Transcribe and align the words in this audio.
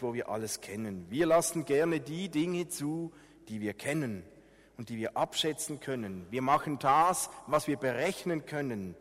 Welt, 0.00 0.02
wo 0.02 0.14
wir 0.14 0.28
alles 0.28 0.60
kennen. 0.60 1.06
Wir 1.10 1.26
lassen 1.26 1.64
gerne 1.64 2.00
die 2.00 2.28
Dinge 2.28 2.68
zu, 2.68 3.12
die 3.48 3.60
wir 3.60 3.74
kennen 3.74 4.24
und 4.76 4.88
die 4.88 4.96
wir 4.96 5.16
abschätzen 5.16 5.80
können. 5.80 6.26
Wir 6.30 6.42
machen 6.42 6.78
das, 6.78 7.30
was 7.46 7.66
wir 7.66 7.76
berechnen 7.76 8.46
können. 8.46 8.96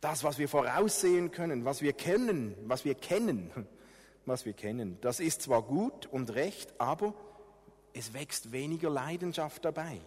Das, 0.00 0.24
was 0.24 0.38
wir 0.38 0.48
voraussehen 0.48 1.30
können, 1.30 1.64
was 1.64 1.82
wir 1.82 1.92
kennen, 1.92 2.54
was 2.64 2.84
wir 2.84 2.94
kennen, 2.94 3.50
was 4.26 4.46
wir 4.46 4.54
kennen. 4.54 4.98
Das 5.02 5.20
ist 5.20 5.42
zwar 5.42 5.62
gut 5.62 6.06
und 6.06 6.34
recht, 6.34 6.72
aber 6.80 7.14
es 7.92 8.14
wächst 8.14 8.52
weniger 8.52 8.88
Leidenschaft 8.88 9.64
dabei. 9.64 10.00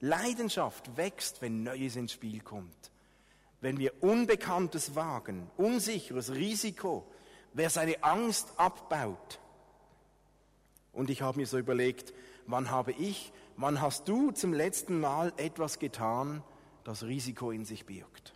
Leidenschaft 0.00 0.96
wächst, 0.96 1.42
wenn 1.42 1.62
Neues 1.62 1.96
ins 1.96 2.12
Spiel 2.12 2.40
kommt. 2.40 2.90
Wenn 3.60 3.78
wir 3.78 4.02
Unbekanntes 4.02 4.94
wagen, 4.94 5.50
unsicheres 5.58 6.32
Risiko, 6.34 7.06
wer 7.52 7.70
seine 7.70 8.02
Angst 8.02 8.48
abbaut. 8.56 9.38
Und 10.92 11.10
ich 11.10 11.22
habe 11.22 11.38
mir 11.38 11.46
so 11.46 11.58
überlegt, 11.58 12.12
wann 12.46 12.70
habe 12.70 12.92
ich, 12.92 13.32
wann 13.56 13.80
hast 13.80 14.08
du 14.08 14.30
zum 14.32 14.52
letzten 14.52 15.00
Mal 15.00 15.32
etwas 15.36 15.78
getan, 15.78 16.42
das 16.84 17.04
Risiko 17.04 17.50
in 17.50 17.64
sich 17.64 17.86
birgt? 17.86 18.34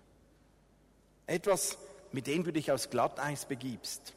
Etwas, 1.26 1.78
mit 2.12 2.26
dem 2.26 2.44
du 2.44 2.52
dich 2.52 2.70
aus 2.70 2.90
Glatteis 2.90 3.46
begibst. 3.46 4.14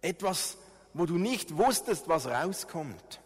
Etwas, 0.00 0.56
wo 0.94 1.06
du 1.06 1.18
nicht 1.18 1.56
wusstest, 1.56 2.08
was 2.08 2.26
rauskommt. 2.26 3.20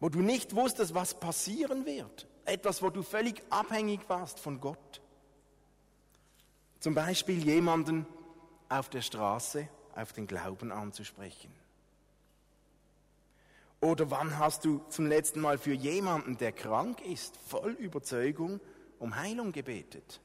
Wo 0.00 0.08
du 0.08 0.20
nicht 0.20 0.54
wusstest, 0.54 0.94
was 0.94 1.18
passieren 1.18 1.86
wird. 1.86 2.26
Etwas, 2.44 2.82
wo 2.82 2.90
du 2.90 3.02
völlig 3.02 3.42
abhängig 3.50 4.00
warst 4.08 4.38
von 4.38 4.60
Gott. 4.60 5.00
Zum 6.80 6.94
Beispiel 6.94 7.44
jemanden 7.44 8.06
auf 8.68 8.88
der 8.88 9.00
Straße 9.00 9.68
auf 9.98 10.12
den 10.12 10.26
Glauben 10.26 10.72
anzusprechen. 10.72 11.52
Oder 13.80 14.10
wann 14.10 14.38
hast 14.38 14.64
du 14.64 14.80
zum 14.88 15.06
letzten 15.06 15.40
Mal 15.40 15.58
für 15.58 15.72
jemanden, 15.72 16.36
der 16.36 16.52
krank 16.52 17.00
ist, 17.00 17.36
voll 17.36 17.72
Überzeugung 17.72 18.60
um 18.98 19.16
Heilung 19.16 19.52
gebetet? 19.52 20.20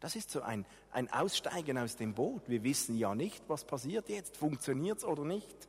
Das 0.00 0.14
ist 0.14 0.30
so 0.30 0.42
ein, 0.42 0.64
ein 0.92 1.12
Aussteigen 1.12 1.78
aus 1.78 1.96
dem 1.96 2.14
Boot. 2.14 2.42
Wir 2.48 2.62
wissen 2.62 2.96
ja 2.96 3.14
nicht, 3.14 3.42
was 3.48 3.64
passiert 3.64 4.08
jetzt, 4.08 4.36
funktioniert 4.36 4.98
es 4.98 5.04
oder 5.04 5.24
nicht. 5.24 5.68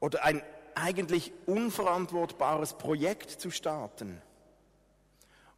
Oder 0.00 0.24
ein 0.24 0.42
eigentlich 0.74 1.32
unverantwortbares 1.46 2.74
Projekt 2.74 3.30
zu 3.30 3.50
starten. 3.50 4.20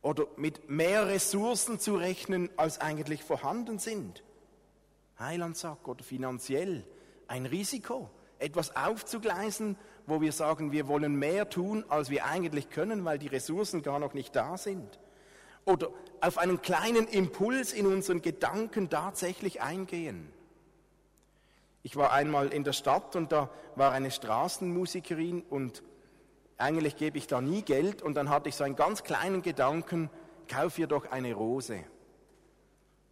Oder 0.02 0.26
mit 0.36 0.68
mehr 0.68 1.08
Ressourcen 1.08 1.80
zu 1.80 1.96
rechnen, 1.96 2.50
als 2.56 2.80
eigentlich 2.80 3.24
vorhanden 3.24 3.78
sind. 3.78 4.22
Heilandsack 5.18 5.86
oder 5.88 6.04
finanziell. 6.04 6.84
Ein 7.28 7.46
Risiko. 7.46 8.10
Etwas 8.38 8.76
aufzugleisen, 8.76 9.76
wo 10.06 10.20
wir 10.20 10.32
sagen, 10.32 10.72
wir 10.72 10.88
wollen 10.88 11.16
mehr 11.16 11.48
tun, 11.48 11.84
als 11.88 12.10
wir 12.10 12.26
eigentlich 12.26 12.70
können, 12.70 13.04
weil 13.04 13.18
die 13.18 13.28
Ressourcen 13.28 13.82
gar 13.82 13.98
noch 13.98 14.12
nicht 14.12 14.36
da 14.36 14.56
sind 14.56 14.98
oder 15.66 15.90
auf 16.20 16.38
einen 16.38 16.62
kleinen 16.62 17.06
Impuls 17.08 17.72
in 17.72 17.86
unseren 17.86 18.22
Gedanken 18.22 18.88
tatsächlich 18.88 19.60
eingehen. 19.60 20.32
Ich 21.82 21.96
war 21.96 22.12
einmal 22.12 22.48
in 22.48 22.64
der 22.64 22.72
Stadt 22.72 23.14
und 23.16 23.32
da 23.32 23.50
war 23.74 23.92
eine 23.92 24.10
Straßenmusikerin 24.10 25.42
und 25.42 25.82
eigentlich 26.56 26.96
gebe 26.96 27.18
ich 27.18 27.26
da 27.26 27.40
nie 27.40 27.62
Geld 27.62 28.00
und 28.00 28.14
dann 28.14 28.30
hatte 28.30 28.48
ich 28.48 28.54
so 28.54 28.64
einen 28.64 28.76
ganz 28.76 29.02
kleinen 29.02 29.42
Gedanken, 29.42 30.08
kauf 30.48 30.78
ihr 30.78 30.86
doch 30.86 31.10
eine 31.10 31.34
Rose. 31.34 31.84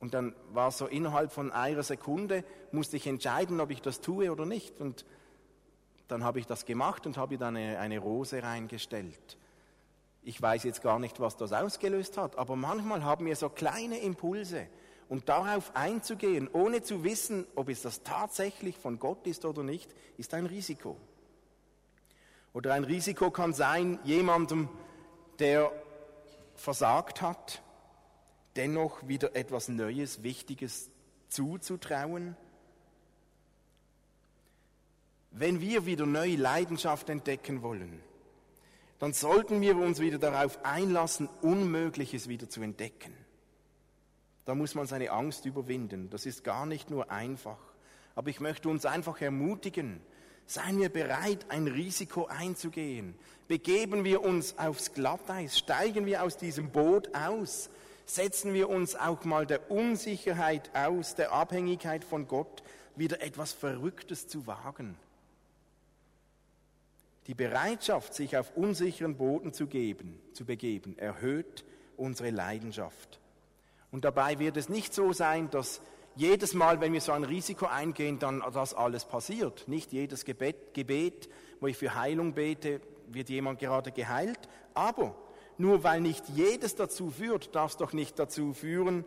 Und 0.05 0.12
dann 0.12 0.34
war 0.52 0.70
so 0.70 0.86
innerhalb 0.86 1.33
von 1.33 1.50
einer 1.50 1.83
Sekunde, 1.83 2.44
musste 2.72 2.98
ich 2.98 3.06
entscheiden, 3.06 3.58
ob 3.58 3.70
ich 3.70 3.80
das 3.80 4.02
tue 4.02 4.30
oder 4.30 4.44
nicht. 4.44 4.78
Und 4.78 5.06
dann 6.08 6.24
habe 6.24 6.38
ich 6.41 6.46
das 6.46 6.66
gemacht 6.66 7.06
und 7.06 7.16
habe 7.16 7.38
dann 7.38 7.56
eine, 7.56 7.78
eine 7.78 8.00
Rose 8.00 8.42
reingestellt. 8.42 9.38
Ich 10.22 10.42
weiß 10.42 10.64
jetzt 10.64 10.83
gar 10.83 10.98
nicht, 10.98 11.20
was 11.20 11.39
das 11.39 11.55
ausgelöst 11.55 12.18
hat, 12.18 12.36
aber 12.36 12.55
manchmal 12.55 13.02
haben 13.02 13.24
wir 13.24 13.34
so 13.34 13.48
kleine 13.48 13.96
Impulse. 13.96 14.67
Und 15.08 15.30
darauf 15.30 15.74
einzugehen, 15.74 16.51
ohne 16.52 16.83
zu 16.83 17.02
wissen, 17.02 17.46
ob 17.55 17.70
es 17.70 17.80
das 17.80 18.02
tatsächlich 18.02 18.77
von 18.77 18.98
Gott 18.98 19.27
ist 19.27 19.46
oder 19.46 19.62
nicht, 19.62 19.90
ist 20.18 20.34
ein 20.34 20.45
Risiko. 20.45 20.98
Oder 22.52 22.74
ein 22.74 22.84
Risiko 22.84 23.30
kann 23.30 23.55
sein, 23.55 23.98
jemandem, 24.05 24.68
der 25.39 25.73
versagt 26.57 27.23
hat, 27.23 27.62
dennoch 28.56 29.06
wieder 29.06 29.34
etwas 29.34 29.68
Neues, 29.68 30.22
Wichtiges 30.22 30.90
zuzutrauen. 31.28 32.36
Wenn 35.30 35.60
wir 35.60 35.86
wieder 35.86 36.06
neue 36.06 36.36
Leidenschaft 36.36 37.08
entdecken 37.08 37.62
wollen, 37.62 38.00
dann 39.00 39.12
sollten 39.12 39.60
wir 39.60 39.76
uns 39.76 39.98
wieder 39.98 40.18
darauf 40.18 40.64
einlassen, 40.64 41.28
Unmögliches 41.42 42.28
wieder 42.28 42.48
zu 42.48 42.62
entdecken. 42.62 43.12
Da 44.44 44.54
muss 44.54 44.74
man 44.74 44.86
seine 44.86 45.10
Angst 45.10 45.46
überwinden. 45.46 46.10
Das 46.10 46.26
ist 46.26 46.44
gar 46.44 46.66
nicht 46.66 46.90
nur 46.90 47.10
einfach. 47.10 47.58
Aber 48.14 48.30
ich 48.30 48.40
möchte 48.40 48.68
uns 48.68 48.86
einfach 48.86 49.20
ermutigen, 49.20 50.00
seien 50.46 50.78
wir 50.78 50.90
bereit, 50.90 51.46
ein 51.48 51.66
Risiko 51.66 52.26
einzugehen. 52.26 53.14
Begeben 53.48 54.04
wir 54.04 54.22
uns 54.22 54.58
aufs 54.58 54.92
Glatteis, 54.92 55.58
steigen 55.58 56.06
wir 56.06 56.22
aus 56.22 56.36
diesem 56.36 56.70
Boot 56.70 57.14
aus, 57.14 57.70
setzen 58.06 58.54
wir 58.54 58.68
uns 58.68 58.96
auch 58.96 59.24
mal 59.24 59.46
der 59.46 59.70
Unsicherheit 59.70 60.70
aus, 60.74 61.14
der 61.14 61.32
Abhängigkeit 61.32 62.04
von 62.04 62.28
Gott, 62.28 62.62
wieder 62.96 63.22
etwas 63.22 63.52
Verrücktes 63.52 64.28
zu 64.28 64.46
wagen. 64.46 64.96
Die 67.26 67.34
Bereitschaft, 67.34 68.14
sich 68.14 68.36
auf 68.36 68.54
unsicheren 68.56 69.16
Boden 69.16 69.52
zu, 69.52 69.66
geben, 69.66 70.20
zu 70.34 70.44
begeben, 70.44 70.98
erhöht 70.98 71.64
unsere 71.96 72.30
Leidenschaft. 72.30 73.18
Und 73.90 74.04
dabei 74.04 74.38
wird 74.38 74.56
es 74.56 74.68
nicht 74.68 74.92
so 74.92 75.12
sein, 75.12 75.50
dass 75.50 75.80
jedes 76.16 76.54
Mal, 76.54 76.80
wenn 76.80 76.92
wir 76.92 77.00
so 77.00 77.12
ein 77.12 77.24
Risiko 77.24 77.66
eingehen, 77.66 78.18
dann 78.18 78.42
das 78.52 78.74
alles 78.74 79.04
passiert. 79.04 79.66
Nicht 79.68 79.92
jedes 79.92 80.24
Gebet, 80.24 80.74
Gebet, 80.74 81.28
wo 81.60 81.66
ich 81.66 81.76
für 81.76 81.94
Heilung 81.94 82.34
bete, 82.34 82.80
wird 83.08 83.30
jemand 83.30 83.58
gerade 83.58 83.90
geheilt. 83.90 84.48
Aber 84.74 85.14
nur 85.58 85.84
weil 85.84 86.00
nicht 86.00 86.28
jedes 86.30 86.74
dazu 86.74 87.10
führt, 87.10 87.54
darf 87.54 87.72
es 87.72 87.76
doch 87.76 87.92
nicht 87.92 88.18
dazu 88.18 88.52
führen, 88.52 89.04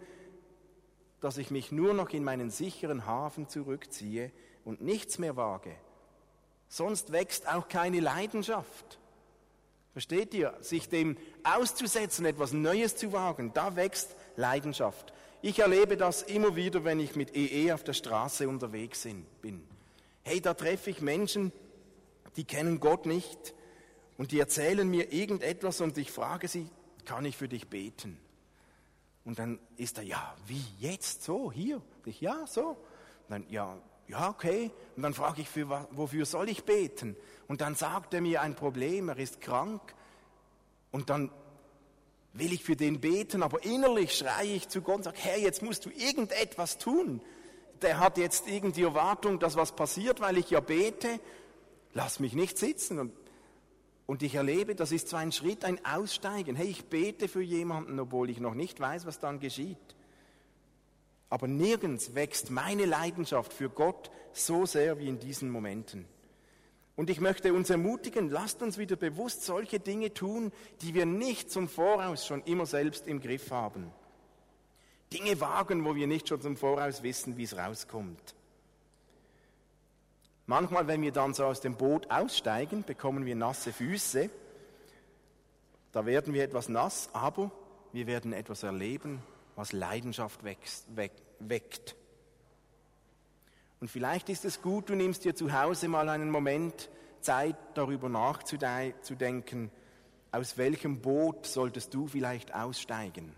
dass 1.19 1.37
ich 1.37 1.51
mich 1.51 1.71
nur 1.71 1.93
noch 1.93 2.09
in 2.11 2.23
meinen 2.23 2.49
sicheren 2.49 3.05
Hafen 3.05 3.49
zurückziehe 3.49 4.31
und 4.63 4.81
nichts 4.81 5.17
mehr 5.17 5.35
wage, 5.35 5.75
Sonst 6.69 7.11
wächst 7.11 7.47
auch 7.47 7.67
keine 7.67 7.99
Leidenschaft. 7.99 8.99
Versteht 9.93 10.33
ihr? 10.33 10.53
Sich 10.61 10.89
dem 10.89 11.17
auszusetzen, 11.43 12.25
etwas 12.25 12.53
Neues 12.53 12.95
zu 12.95 13.13
wagen, 13.13 13.51
da 13.53 13.75
wächst 13.75 14.15
Leidenschaft. 14.35 15.13
Ich 15.41 15.59
erlebe 15.59 15.97
das 15.97 16.23
immer 16.23 16.55
wieder, 16.55 16.83
wenn 16.83 16.99
ich 16.99 17.15
mit 17.15 17.35
EE 17.35 17.71
auf 17.71 17.83
der 17.83 17.93
Straße 17.93 18.49
unterwegs 18.49 19.07
bin. 19.41 19.63
Hey, 20.23 20.41
da 20.41 20.53
treffe 20.53 20.89
ich 20.89 21.01
Menschen, 21.01 21.51
die 22.35 22.43
kennen 22.43 22.79
Gott 22.79 23.05
nicht 23.05 23.53
und 24.17 24.31
die 24.31 24.39
erzählen 24.39 24.87
mir 24.89 25.13
irgendetwas 25.13 25.81
und 25.81 25.97
ich 25.97 26.11
frage 26.11 26.47
sie, 26.47 26.67
kann 27.05 27.25
ich 27.25 27.37
für 27.37 27.47
dich 27.47 27.67
beten? 27.67 28.19
Und 29.23 29.39
dann 29.39 29.59
ist 29.75 29.97
er, 29.97 30.03
ja, 30.03 30.35
wie 30.47 30.63
jetzt? 30.79 31.23
So, 31.23 31.51
hier? 31.51 31.81
Ich, 32.05 32.21
ja, 32.21 32.47
so. 32.47 32.69
Und 32.69 32.77
dann, 33.29 33.45
ja, 33.49 33.77
ja, 34.07 34.29
okay. 34.29 34.71
Und 34.95 35.03
dann 35.03 35.13
frage 35.13 35.41
ich, 35.41 35.49
für, 35.49 35.87
wofür 35.91 36.25
soll 36.25 36.49
ich 36.49 36.63
beten? 36.63 37.15
Und 37.47 37.61
dann 37.61 37.75
sagt 37.75 38.13
er 38.13 38.21
mir 38.21 38.41
ein 38.41 38.55
Problem, 38.55 39.09
er 39.09 39.17
ist 39.17 39.41
krank. 39.41 39.81
Und 40.91 41.09
dann 41.09 41.29
will 42.33 42.53
ich 42.53 42.63
für 42.63 42.75
den 42.75 43.01
beten, 43.01 43.43
aber 43.43 43.63
innerlich 43.65 44.15
schreie 44.15 44.55
ich 44.55 44.69
zu 44.69 44.81
Gott 44.81 44.97
und 44.97 45.03
sage, 45.03 45.17
Herr, 45.19 45.37
jetzt 45.37 45.61
musst 45.61 45.85
du 45.85 45.89
irgendetwas 45.89 46.77
tun. 46.77 47.21
Der 47.81 47.99
hat 47.99 48.17
jetzt 48.17 48.47
irgendwie 48.47 48.83
Erwartung, 48.83 49.39
dass 49.39 49.55
was 49.55 49.75
passiert, 49.75 50.21
weil 50.21 50.37
ich 50.37 50.49
ja 50.49 50.59
bete. 50.59 51.19
Lass 51.93 52.19
mich 52.19 52.33
nicht 52.33 52.57
sitzen. 52.57 52.99
Und, 52.99 53.13
und 54.07 54.23
ich 54.23 54.35
erlebe, 54.35 54.73
das 54.73 54.93
ist 54.93 55.09
zwar 55.09 55.19
ein 55.19 55.33
Schritt, 55.33 55.65
ein 55.65 55.85
Aussteigen. 55.85 56.55
Hey, 56.55 56.67
ich 56.67 56.85
bete 56.85 57.27
für 57.27 57.41
jemanden, 57.41 57.99
obwohl 57.99 58.29
ich 58.29 58.39
noch 58.39 58.53
nicht 58.53 58.79
weiß, 58.79 59.05
was 59.05 59.19
dann 59.19 59.41
geschieht. 59.41 59.77
Aber 61.29 61.47
nirgends 61.47 62.15
wächst 62.15 62.49
meine 62.49 62.85
Leidenschaft 62.85 63.51
für 63.51 63.69
Gott 63.69 64.09
so 64.31 64.65
sehr 64.65 64.97
wie 64.97 65.09
in 65.09 65.19
diesen 65.19 65.51
Momenten. 65.51 66.05
Und 66.95 67.09
ich 67.09 67.19
möchte 67.19 67.53
uns 67.53 67.69
ermutigen, 67.69 68.29
lasst 68.29 68.61
uns 68.63 68.77
wieder 68.77 68.95
bewusst 68.95 69.43
solche 69.43 69.79
Dinge 69.79 70.13
tun, 70.13 70.53
die 70.81 70.93
wir 70.93 71.05
nicht 71.05 71.51
zum 71.51 71.67
Voraus 71.67 72.25
schon 72.25 72.41
immer 72.43 72.65
selbst 72.65 73.07
im 73.07 73.19
Griff 73.19 73.51
haben. 73.51 73.91
Dinge 75.11 75.39
wagen, 75.41 75.83
wo 75.83 75.95
wir 75.95 76.07
nicht 76.07 76.29
schon 76.29 76.41
zum 76.41 76.55
Voraus 76.55 77.03
wissen, 77.03 77.35
wie 77.35 77.43
es 77.43 77.57
rauskommt. 77.57 78.36
Manchmal, 80.49 80.87
wenn 80.87 81.01
wir 81.01 81.11
dann 81.11 81.33
so 81.33 81.43
aus 81.43 81.59
dem 81.59 81.75
Boot 81.75 82.09
aussteigen, 82.09 82.85
bekommen 82.85 83.25
wir 83.25 83.35
nasse 83.35 83.73
Füße. 83.73 84.29
Da 85.91 86.05
werden 86.05 86.33
wir 86.33 86.41
etwas 86.41 86.69
nass, 86.69 87.09
aber 87.11 87.51
wir 87.91 88.07
werden 88.07 88.31
etwas 88.31 88.63
erleben, 88.63 89.21
was 89.57 89.73
Leidenschaft 89.73 90.45
wächst, 90.45 90.87
weckt. 91.39 91.97
Und 93.81 93.89
vielleicht 93.89 94.29
ist 94.29 94.45
es 94.45 94.61
gut, 94.61 94.89
du 94.89 94.95
nimmst 94.95 95.25
dir 95.25 95.35
zu 95.35 95.51
Hause 95.51 95.89
mal 95.89 96.07
einen 96.07 96.31
Moment 96.31 96.89
Zeit, 97.19 97.57
darüber 97.73 98.07
nachzudenken, 98.07 99.69
aus 100.31 100.57
welchem 100.57 101.01
Boot 101.01 101.45
solltest 101.45 101.93
du 101.93 102.07
vielleicht 102.07 102.55
aussteigen. 102.55 103.35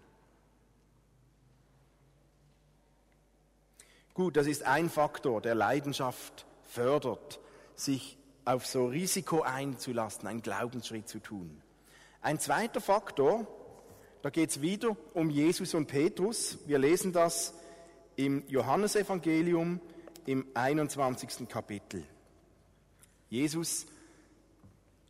Gut, 4.13 4.37
das 4.37 4.45
ist 4.45 4.63
ein 4.63 4.89
Faktor, 4.89 5.41
der 5.41 5.55
Leidenschaft 5.55 6.45
fördert, 6.69 7.39
sich 7.75 8.17
auf 8.45 8.65
so 8.65 8.87
Risiko 8.87 9.41
einzulassen, 9.41 10.27
einen 10.27 10.41
Glaubensschritt 10.41 11.07
zu 11.07 11.19
tun. 11.19 11.61
Ein 12.21 12.39
zweiter 12.39 12.81
Faktor, 12.81 13.47
da 14.21 14.29
geht 14.29 14.49
es 14.49 14.61
wieder 14.61 14.95
um 15.13 15.29
Jesus 15.29 15.73
und 15.73 15.87
Petrus. 15.87 16.59
Wir 16.65 16.79
lesen 16.79 17.13
das 17.13 17.53
im 18.15 18.43
Johannesevangelium 18.47 19.79
im 20.25 20.45
21. 20.53 21.47
Kapitel. 21.47 22.03
Jesus 23.29 23.85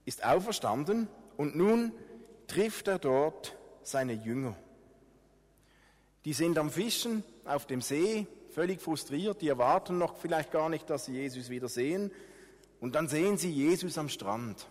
ist 0.05 0.23
auferstanden 0.23 1.07
und 1.37 1.55
nun 1.55 1.91
trifft 2.47 2.87
er 2.87 2.99
dort 2.99 3.55
seine 3.83 4.13
Jünger. 4.13 4.55
Die 6.25 6.33
sind 6.33 6.57
am 6.57 6.69
Fischen 6.69 7.23
auf 7.45 7.65
dem 7.65 7.81
See, 7.81 8.27
völlig 8.49 8.81
frustriert, 8.81 9.41
die 9.41 9.47
erwarten 9.47 9.97
noch 9.97 10.17
vielleicht 10.17 10.51
gar 10.51 10.69
nicht, 10.69 10.89
dass 10.89 11.05
sie 11.05 11.13
Jesus 11.13 11.49
wieder 11.49 11.69
sehen. 11.69 12.11
Und 12.79 12.95
dann 12.95 13.07
sehen 13.07 13.37
sie 13.37 13.51
Jesus 13.51 13.97
am 13.97 14.09
Strand. 14.09 14.67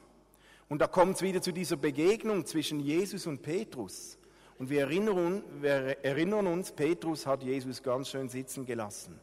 Und 0.68 0.80
da 0.80 0.86
kommt 0.86 1.16
es 1.16 1.22
wieder 1.22 1.40
zu 1.40 1.52
dieser 1.52 1.76
Begegnung 1.76 2.44
zwischen 2.44 2.80
Jesus 2.80 3.26
und 3.26 3.42
Petrus. 3.42 4.18
Und 4.58 4.70
wir 4.70 4.82
erinnern, 4.82 5.42
wir 5.60 6.04
erinnern 6.04 6.46
uns, 6.46 6.72
Petrus 6.72 7.26
hat 7.26 7.42
Jesus 7.42 7.82
ganz 7.82 8.10
schön 8.10 8.28
sitzen 8.28 8.66
gelassen. 8.66 9.18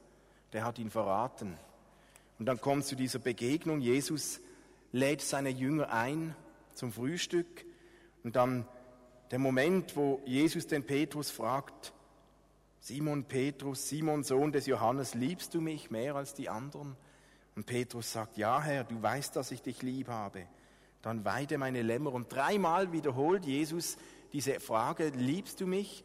Der 0.53 0.63
hat 0.63 0.79
ihn 0.79 0.89
verraten. 0.89 1.57
Und 2.39 2.45
dann 2.45 2.61
kommt 2.61 2.83
es 2.83 2.89
zu 2.89 2.95
dieser 2.95 3.19
Begegnung. 3.19 3.81
Jesus 3.81 4.39
lädt 4.91 5.21
seine 5.21 5.49
Jünger 5.49 5.91
ein 5.91 6.35
zum 6.73 6.91
Frühstück. 6.91 7.65
Und 8.23 8.35
dann 8.35 8.67
der 9.31 9.39
Moment, 9.39 9.95
wo 9.95 10.21
Jesus 10.25 10.67
den 10.67 10.83
Petrus 10.83 11.29
fragt, 11.29 11.93
Simon 12.87 13.23
Petrus, 13.23 13.89
Simon 13.89 14.23
Sohn 14.23 14.51
des 14.51 14.67
Johannes, 14.67 15.15
liebst 15.15 15.55
du 15.55 15.59
mich 15.59 15.89
mehr 15.89 16.15
als 16.15 16.35
die 16.35 16.49
anderen? 16.49 16.95
Und 17.55 17.65
Petrus 17.65 18.11
sagt, 18.11 18.37
ja 18.37 18.61
Herr, 18.61 18.83
du 18.83 19.01
weißt, 19.01 19.35
dass 19.35 19.49
ich 19.49 19.63
dich 19.63 19.81
lieb 19.81 20.07
habe. 20.07 20.45
Dann 21.01 21.25
weide 21.25 21.57
meine 21.57 21.81
Lämmer. 21.81 22.13
Und 22.13 22.31
dreimal 22.31 22.91
wiederholt 22.91 23.43
Jesus 23.43 23.97
diese 24.33 24.59
Frage, 24.59 25.07
liebst 25.07 25.61
du 25.61 25.65
mich? 25.65 26.03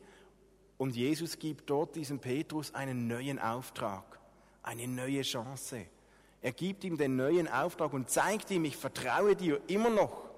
Und 0.78 0.96
Jesus 0.96 1.38
gibt 1.38 1.68
dort 1.68 1.96
diesem 1.96 2.18
Petrus 2.18 2.74
einen 2.74 3.08
neuen 3.08 3.38
Auftrag, 3.38 4.18
eine 4.62 4.88
neue 4.88 5.20
Chance. 5.20 5.84
Er 6.40 6.52
gibt 6.52 6.82
ihm 6.84 6.96
den 6.96 7.14
neuen 7.14 7.46
Auftrag 7.46 7.92
und 7.92 8.08
zeigt 8.08 8.50
ihm, 8.50 8.64
ich 8.64 8.78
vertraue 8.78 9.36
dir 9.36 9.60
immer 9.66 9.90
noch. 9.90 10.30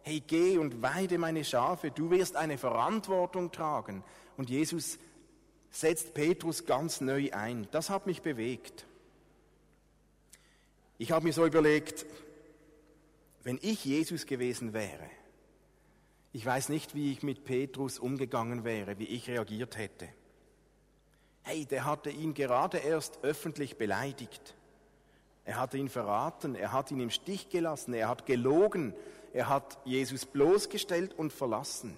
Hey, 0.00 0.22
geh 0.26 0.56
und 0.56 0.80
weide 0.80 1.18
meine 1.18 1.44
Schafe, 1.44 1.90
du 1.90 2.10
wirst 2.10 2.36
eine 2.36 2.56
Verantwortung 2.56 3.52
tragen. 3.52 4.02
Und 4.38 4.48
Jesus 4.48 4.98
setzt 5.74 6.14
Petrus 6.14 6.66
ganz 6.66 7.00
neu 7.00 7.30
ein. 7.32 7.66
Das 7.72 7.90
hat 7.90 8.06
mich 8.06 8.22
bewegt. 8.22 8.86
Ich 10.98 11.10
habe 11.10 11.26
mir 11.26 11.32
so 11.32 11.44
überlegt, 11.44 12.06
wenn 13.42 13.58
ich 13.60 13.84
Jesus 13.84 14.26
gewesen 14.26 14.72
wäre, 14.72 15.10
ich 16.32 16.46
weiß 16.46 16.68
nicht, 16.68 16.94
wie 16.94 17.12
ich 17.12 17.22
mit 17.22 17.44
Petrus 17.44 17.98
umgegangen 17.98 18.64
wäre, 18.64 18.98
wie 18.98 19.04
ich 19.04 19.28
reagiert 19.28 19.76
hätte. 19.76 20.08
Hey, 21.42 21.66
der 21.66 21.84
hatte 21.84 22.10
ihn 22.10 22.34
gerade 22.34 22.78
erst 22.78 23.22
öffentlich 23.22 23.76
beleidigt. 23.76 24.54
Er 25.44 25.58
hatte 25.58 25.76
ihn 25.76 25.88
verraten, 25.88 26.54
er 26.54 26.72
hat 26.72 26.90
ihn 26.90 27.00
im 27.00 27.10
Stich 27.10 27.50
gelassen, 27.50 27.94
er 27.94 28.08
hat 28.08 28.26
gelogen, 28.26 28.94
er 29.32 29.48
hat 29.48 29.78
Jesus 29.84 30.24
bloßgestellt 30.24 31.12
und 31.12 31.32
verlassen. 31.32 31.96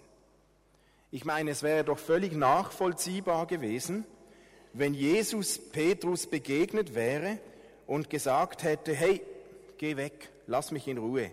Ich 1.10 1.24
meine, 1.24 1.50
es 1.52 1.62
wäre 1.62 1.84
doch 1.84 1.98
völlig 1.98 2.32
nachvollziehbar 2.32 3.46
gewesen, 3.46 4.04
wenn 4.72 4.92
Jesus 4.92 5.58
Petrus 5.70 6.26
begegnet 6.26 6.94
wäre 6.94 7.38
und 7.86 8.10
gesagt 8.10 8.62
hätte, 8.62 8.94
hey, 8.94 9.22
geh 9.78 9.96
weg, 9.96 10.30
lass 10.46 10.72
mich 10.72 10.88
in 10.88 10.98
Ruhe. 10.98 11.30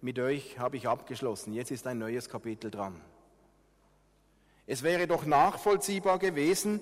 Mit 0.00 0.18
euch 0.18 0.58
habe 0.58 0.76
ich 0.76 0.86
abgeschlossen, 0.86 1.54
jetzt 1.54 1.70
ist 1.70 1.86
ein 1.86 1.98
neues 1.98 2.28
Kapitel 2.28 2.70
dran. 2.70 3.00
Es 4.66 4.82
wäre 4.82 5.06
doch 5.06 5.24
nachvollziehbar 5.24 6.18
gewesen, 6.18 6.80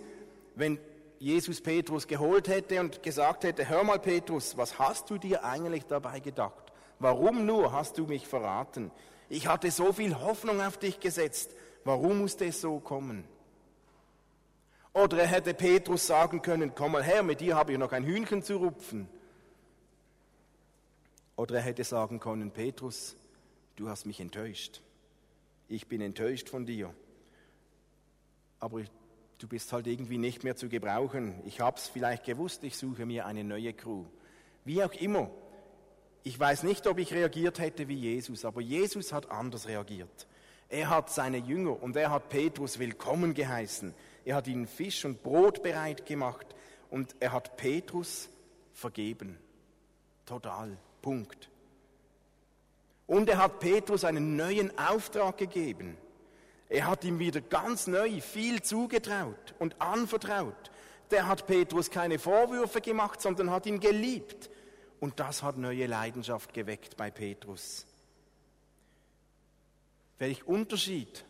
wenn 0.56 0.78
Jesus 1.18 1.60
Petrus 1.60 2.06
geholt 2.06 2.48
hätte 2.48 2.80
und 2.80 3.02
gesagt 3.02 3.44
hätte, 3.44 3.68
hör 3.68 3.84
mal 3.84 4.00
Petrus, 4.00 4.56
was 4.56 4.78
hast 4.78 5.08
du 5.08 5.18
dir 5.18 5.44
eigentlich 5.44 5.86
dabei 5.86 6.20
gedacht? 6.20 6.72
Warum 6.98 7.46
nur 7.46 7.72
hast 7.72 7.96
du 7.98 8.06
mich 8.06 8.26
verraten? 8.26 8.90
Ich 9.28 9.46
hatte 9.46 9.70
so 9.70 9.92
viel 9.92 10.18
Hoffnung 10.18 10.60
auf 10.60 10.78
dich 10.78 11.00
gesetzt. 11.00 11.52
Warum 11.86 12.18
musste 12.18 12.46
es 12.46 12.60
so 12.60 12.80
kommen? 12.80 13.22
Oder 14.92 15.18
er 15.18 15.28
hätte 15.28 15.54
Petrus 15.54 16.08
sagen 16.08 16.42
können, 16.42 16.74
komm 16.74 16.92
mal 16.92 17.04
her, 17.04 17.22
mit 17.22 17.40
dir 17.40 17.54
habe 17.54 17.70
ich 17.70 17.78
noch 17.78 17.92
ein 17.92 18.02
Hühnchen 18.02 18.42
zu 18.42 18.56
rupfen. 18.56 19.08
Oder 21.36 21.54
er 21.54 21.60
hätte 21.60 21.84
sagen 21.84 22.18
können, 22.18 22.50
Petrus, 22.50 23.14
du 23.76 23.88
hast 23.88 24.04
mich 24.04 24.20
enttäuscht. 24.20 24.82
Ich 25.68 25.86
bin 25.86 26.00
enttäuscht 26.00 26.48
von 26.48 26.66
dir. 26.66 26.92
Aber 28.58 28.82
du 29.38 29.46
bist 29.46 29.72
halt 29.72 29.86
irgendwie 29.86 30.18
nicht 30.18 30.42
mehr 30.42 30.56
zu 30.56 30.68
gebrauchen. 30.68 31.40
Ich 31.44 31.60
habe 31.60 31.76
es 31.76 31.86
vielleicht 31.86 32.24
gewusst, 32.24 32.64
ich 32.64 32.76
suche 32.76 33.06
mir 33.06 33.26
eine 33.26 33.44
neue 33.44 33.72
Crew. 33.74 34.06
Wie 34.64 34.82
auch 34.82 34.92
immer. 34.94 35.30
Ich 36.24 36.36
weiß 36.36 36.64
nicht, 36.64 36.88
ob 36.88 36.98
ich 36.98 37.12
reagiert 37.12 37.60
hätte 37.60 37.86
wie 37.86 37.94
Jesus, 37.94 38.44
aber 38.44 38.60
Jesus 38.60 39.12
hat 39.12 39.30
anders 39.30 39.68
reagiert. 39.68 40.26
Er 40.68 40.90
hat 40.90 41.10
seine 41.10 41.38
Jünger 41.38 41.80
und 41.82 41.96
er 41.96 42.10
hat 42.10 42.28
Petrus 42.28 42.78
willkommen 42.78 43.34
geheißen. 43.34 43.94
Er 44.24 44.36
hat 44.36 44.48
ihnen 44.48 44.66
Fisch 44.66 45.04
und 45.04 45.22
Brot 45.22 45.62
bereit 45.62 46.06
gemacht 46.06 46.46
und 46.90 47.14
er 47.20 47.32
hat 47.32 47.56
Petrus 47.56 48.28
vergeben. 48.72 49.38
Total. 50.24 50.76
Punkt. 51.02 51.48
Und 53.06 53.28
er 53.28 53.38
hat 53.38 53.60
Petrus 53.60 54.04
einen 54.04 54.34
neuen 54.34 54.76
Auftrag 54.76 55.38
gegeben. 55.38 55.96
Er 56.68 56.88
hat 56.88 57.04
ihm 57.04 57.20
wieder 57.20 57.40
ganz 57.40 57.86
neu 57.86 58.20
viel 58.20 58.60
zugetraut 58.60 59.54
und 59.60 59.80
anvertraut. 59.80 60.72
Der 61.12 61.28
hat 61.28 61.46
Petrus 61.46 61.92
keine 61.92 62.18
Vorwürfe 62.18 62.80
gemacht, 62.80 63.20
sondern 63.20 63.52
hat 63.52 63.66
ihn 63.66 63.78
geliebt. 63.78 64.50
Und 64.98 65.20
das 65.20 65.44
hat 65.44 65.56
neue 65.58 65.86
Leidenschaft 65.86 66.52
geweckt 66.52 66.96
bei 66.96 67.12
Petrus. 67.12 67.86
Welch 70.18 70.46
Unterschied 70.46 71.24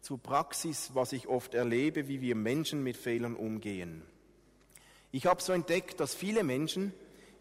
zur 0.00 0.18
Praxis, 0.18 0.90
was 0.94 1.12
ich 1.12 1.28
oft 1.28 1.54
erlebe, 1.54 2.08
wie 2.08 2.20
wir 2.20 2.34
Menschen 2.34 2.82
mit 2.82 2.96
Fehlern 2.96 3.34
umgehen. 3.34 4.02
Ich 5.10 5.26
habe 5.26 5.42
so 5.42 5.52
entdeckt, 5.52 6.00
dass 6.00 6.14
viele 6.14 6.44
Menschen 6.44 6.92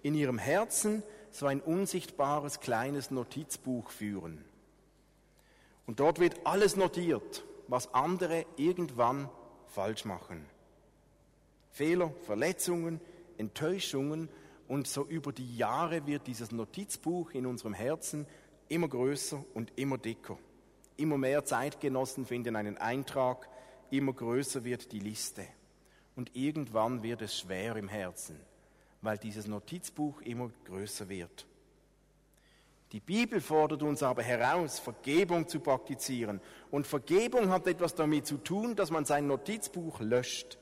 in 0.02 0.16
ihrem 0.16 0.38
Herzen 0.38 1.04
so 1.32 1.46
ein 1.46 1.62
unsichtbares 1.62 2.60
kleines 2.60 3.12
Notizbuch 3.12 3.92
führen. 3.92 4.44
Und 5.86 6.00
dort 6.00 6.20
wird 6.20 6.46
alles 6.46 6.76
notiert, 6.76 7.46
was 7.68 7.94
andere 7.94 8.46
irgendwann 8.56 9.30
falsch 9.68 10.06
machen. 10.06 10.46
Fehler, 11.70 12.12
Verletzungen, 12.24 13.00
Enttäuschungen 13.38 14.30
und 14.68 14.88
so 14.88 15.06
über 15.06 15.32
die 15.32 15.58
Jahre 15.58 16.08
wird 16.08 16.26
dieses 16.26 16.52
Notizbuch 16.52 17.32
in 17.32 17.46
unserem 17.46 17.74
Herzen 17.74 18.26
immer 18.68 18.88
größer 18.88 19.44
und 19.54 19.72
immer 19.76 19.98
dicker. 19.98 20.40
Immer 20.98 21.18
mehr 21.18 21.46
Zeitgenossen 21.46 22.26
finden 22.26 22.56
einen 22.56 22.78
Eintrag, 22.78 23.48
immer 23.92 24.14
größer 24.14 24.64
wird 24.64 24.92
die 24.92 25.00
Liste. 25.00 25.46
Und 26.16 26.36
irgendwann 26.36 27.04
wird 27.04 27.22
es 27.22 27.38
schwer 27.38 27.76
im 27.76 27.88
Herzen, 27.88 28.40
weil 29.02 29.18
dieses 29.20 29.48
Notizbuch 29.48 30.22
immer 30.22 30.50
größer 30.66 31.08
wird. 31.08 31.46
Die 32.94 33.00
Bibel 33.00 33.42
fordert 33.42 33.84
uns 33.84 34.02
aber 34.02 34.24
heraus, 34.24 34.80
Vergebung 34.80 35.48
zu 35.48 35.60
praktizieren. 35.60 36.40
Und 36.72 36.88
Vergebung 36.88 37.50
hat 37.50 37.68
etwas 37.68 37.96
damit 37.96 38.26
zu 38.26 38.38
tun, 38.38 38.76
dass 38.76 38.92
man 38.92 39.06
sein 39.06 39.28
Notizbuch 39.28 40.00
löscht. 40.00 40.58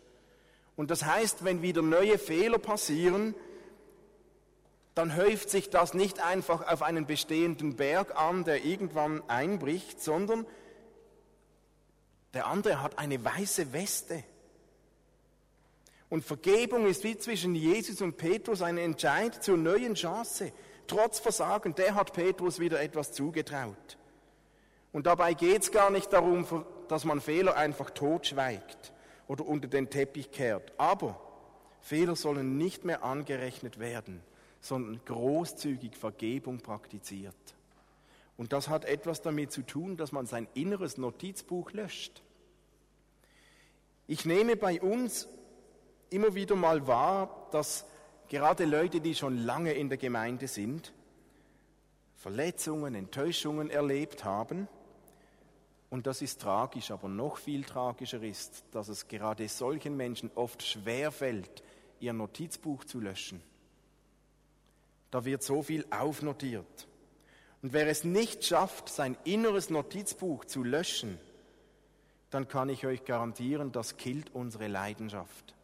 Und 0.76 0.92
das 0.92 1.06
heißt, 1.06 1.46
wenn 1.46 1.62
wieder 1.62 1.82
neue 1.82 2.18
Fehler 2.18 2.58
passieren, 2.58 3.36
dann 4.96 5.16
häuft 5.18 5.50
sich 5.50 5.70
das 5.70 5.94
nicht 5.94 6.22
einfach 6.26 6.66
auf 6.66 6.82
einen 6.82 7.06
bestehenden 7.06 7.76
Berg 7.76 8.20
an, 8.20 8.46
der 8.46 8.64
irgendwann 8.64 9.22
einbricht, 9.30 10.02
sondern 10.02 10.46
der 12.34 12.48
andere 12.48 12.82
hat 12.82 12.98
eine 12.98 13.24
weiße 13.24 13.74
Weste. 13.74 14.24
Und 16.10 16.24
Vergebung 16.24 16.86
ist 16.86 17.04
wie 17.04 17.18
zwischen 17.18 17.56
Jesus 17.56 18.02
und 18.02 18.16
Petrus 18.16 18.62
ein 18.62 18.78
Entscheid 18.78 19.44
zur 19.44 19.58
neuen 19.58 19.96
Chance. 19.96 20.54
Trotz 20.88 21.20
Versagen, 21.20 21.76
der 21.76 21.96
hat 21.96 22.14
Petrus 22.14 22.60
wieder 22.60 22.82
etwas 22.82 23.12
zugetraut. 23.12 23.98
Und 24.94 25.08
dabei 25.08 25.34
geht 25.34 25.64
es 25.64 25.72
gar 25.72 25.90
nicht 25.90 26.14
darum, 26.14 26.66
dass 26.88 27.04
man 27.04 27.20
Fehler 27.20 27.58
einfach 27.58 27.90
totschweigt 27.90 28.94
oder 29.28 29.46
unter 29.46 29.68
den 29.68 29.90
Teppich 29.90 30.32
kehrt. 30.32 30.72
Aber 30.78 31.20
Fehler 31.82 32.16
sollen 32.16 32.58
nicht 32.58 32.86
mehr 32.86 33.04
angerechnet 33.04 33.80
werden, 33.80 34.22
sondern 34.66 35.00
großzügig 35.06 35.96
Vergebung 35.96 36.58
praktiziert. 36.58 37.36
Und 38.36 38.52
das 38.52 38.68
hat 38.68 38.84
etwas 38.86 39.22
damit 39.22 39.52
zu 39.52 39.62
tun, 39.62 39.96
dass 39.96 40.12
man 40.12 40.26
sein 40.26 40.48
inneres 40.56 40.98
Notizbuch 40.98 41.72
löscht. 41.72 42.24
Ich 44.08 44.26
nehme 44.26 44.56
bei 44.56 44.82
uns 44.82 45.28
immer 46.10 46.34
wieder 46.34 46.56
mal 46.56 46.88
wahr, 46.88 47.48
dass 47.52 47.86
gerade 48.28 48.66
Leute, 48.66 49.02
die 49.02 49.14
schon 49.14 49.38
lange 49.38 49.74
in 49.74 49.88
der 49.88 50.00
Gemeinde 50.00 50.48
sind, 50.48 50.94
Verletzungen, 52.16 52.96
Enttäuschungen 52.96 53.70
erlebt 53.70 54.24
haben. 54.24 54.68
Und 55.92 56.08
das 56.08 56.24
ist 56.24 56.42
tragisch, 56.42 56.90
aber 56.90 57.08
noch 57.08 57.38
viel 57.38 57.64
tragischer 57.64 58.24
ist, 58.24 58.64
dass 58.72 58.88
es 58.88 59.08
gerade 59.08 59.48
solchen 59.48 59.96
Menschen 59.96 60.32
oft 60.34 60.64
schwer 60.64 61.12
fällt, 61.12 61.64
ihr 62.00 62.14
Notizbuch 62.14 62.84
zu 62.84 63.00
löschen. 63.00 63.44
Da 65.16 65.24
wird 65.24 65.44
so 65.44 65.64
viel 65.64 65.86
aufnotiert. 65.92 66.90
Und 67.62 67.72
wer 67.72 67.88
es 67.88 68.04
nicht 68.04 68.44
schafft, 68.44 68.90
sein 68.90 69.16
inneres 69.24 69.70
Notizbuch 69.70 70.44
zu 70.44 70.62
löschen, 70.62 71.18
dann 72.32 72.50
kann 72.50 72.68
ich 72.68 72.86
euch 72.86 73.06
garantieren, 73.06 73.72
das 73.72 73.96
killt 73.96 74.36
unsere 74.36 74.68
Leidenschaft. 74.68 75.56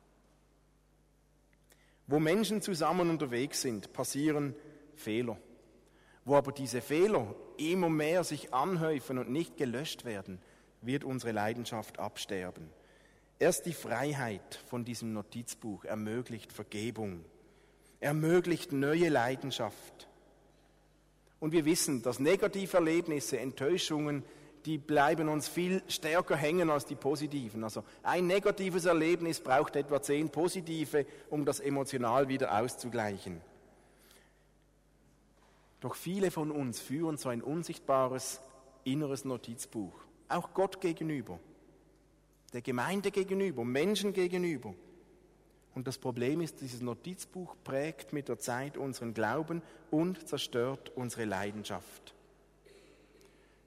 Wo 2.08 2.18
Menschen 2.22 2.62
zusammen 2.62 3.10
unterwegs 3.10 3.62
sind, 3.62 3.92
passieren 3.92 4.56
Fehler. 4.96 5.36
Wo 6.24 6.38
aber 6.38 6.54
diese 6.54 6.80
Fehler 6.80 7.36
immer 7.58 7.90
mehr 7.90 8.24
sich 8.24 8.54
anhäufen 8.54 9.18
und 9.18 9.32
nicht 9.32 9.58
gelöscht 9.58 10.06
werden, 10.06 10.40
wird 10.80 11.04
unsere 11.04 11.34
Leidenschaft 11.34 12.00
absterben. 12.00 12.70
Erst 13.38 13.66
die 13.66 13.74
Freiheit 13.74 14.64
von 14.70 14.86
diesem 14.86 15.12
Notizbuch 15.12 15.84
ermöglicht 15.84 16.54
Vergebung, 16.54 17.26
ermöglicht 18.02 18.74
neue 18.74 19.08
Leidenschaft. 19.10 20.08
Und 21.40 21.54
wir 21.54 21.66
wissen, 21.66 22.02
dass 22.02 22.20
Negativerlebnisse, 22.20 23.40
Enttäuschungen, 23.40 24.24
die 24.66 24.78
bleiben 24.78 25.30
uns 25.30 25.48
viel 25.48 25.82
stärker 25.88 26.36
hängen 26.36 26.70
als 26.70 26.86
die 26.86 26.96
positiven. 26.96 27.64
Also 27.64 27.84
ein 28.04 28.28
negatives 28.28 28.86
Erlebnis 28.86 29.40
braucht 29.40 29.76
etwa 29.76 30.02
zehn 30.02 30.30
positive, 30.30 31.06
um 31.30 31.46
das 31.46 31.60
emotional 31.60 32.28
wieder 32.28 32.60
auszugleichen. 32.60 33.42
Doch 35.80 35.96
viele 35.96 36.30
von 36.30 36.52
uns 36.52 36.80
führen 36.80 37.18
so 37.18 37.30
ein 37.30 37.42
unsichtbares 37.42 38.40
inneres 38.84 39.26
Notizbuch, 39.26 39.94
auch 40.30 40.54
Gott 40.54 40.80
gegenüber, 40.80 41.40
der 42.54 42.62
Gemeinde 42.62 43.10
gegenüber, 43.10 43.66
Menschen 43.66 44.14
gegenüber. 44.14 44.76
Und 45.74 45.88
das 45.88 45.98
Problem 45.98 46.42
ist, 46.42 46.62
dieses 46.62 46.82
Notizbuch 46.82 47.56
prägt 47.64 48.12
mit 48.12 48.28
der 48.28 48.40
Zeit 48.40 48.78
unseren 48.78 49.14
Glauben 49.14 49.62
und 49.90 50.28
zerstört 50.28 50.92
unsere 50.96 51.26
Leidenschaft. 51.26 52.14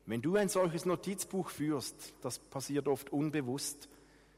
Wenn 0.06 0.20
du 0.20 0.37
ein 0.37 0.50
solches 0.50 0.84
Notizbuch 0.84 1.49
führst, 1.49 2.12
das 2.20 2.38
passiert 2.38 2.88
oft 2.88 3.11
unbewusst, 3.11 3.88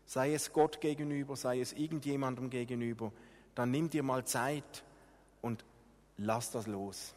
sei 0.05 0.33
es 0.33 0.53
Gott 0.53 0.81
gegenüber, 0.81 1.35
sei 1.35 1.61
es 1.61 1.73
irgendjemandem 1.73 2.51
gegenüber, 2.51 3.13
dann 3.57 3.73
nimm 3.73 3.91
dir 3.91 4.05
mal 4.05 4.25
Zeit 4.25 4.85
und 5.43 5.65
lass 6.19 6.53
das 6.53 6.69
los. 6.69 7.15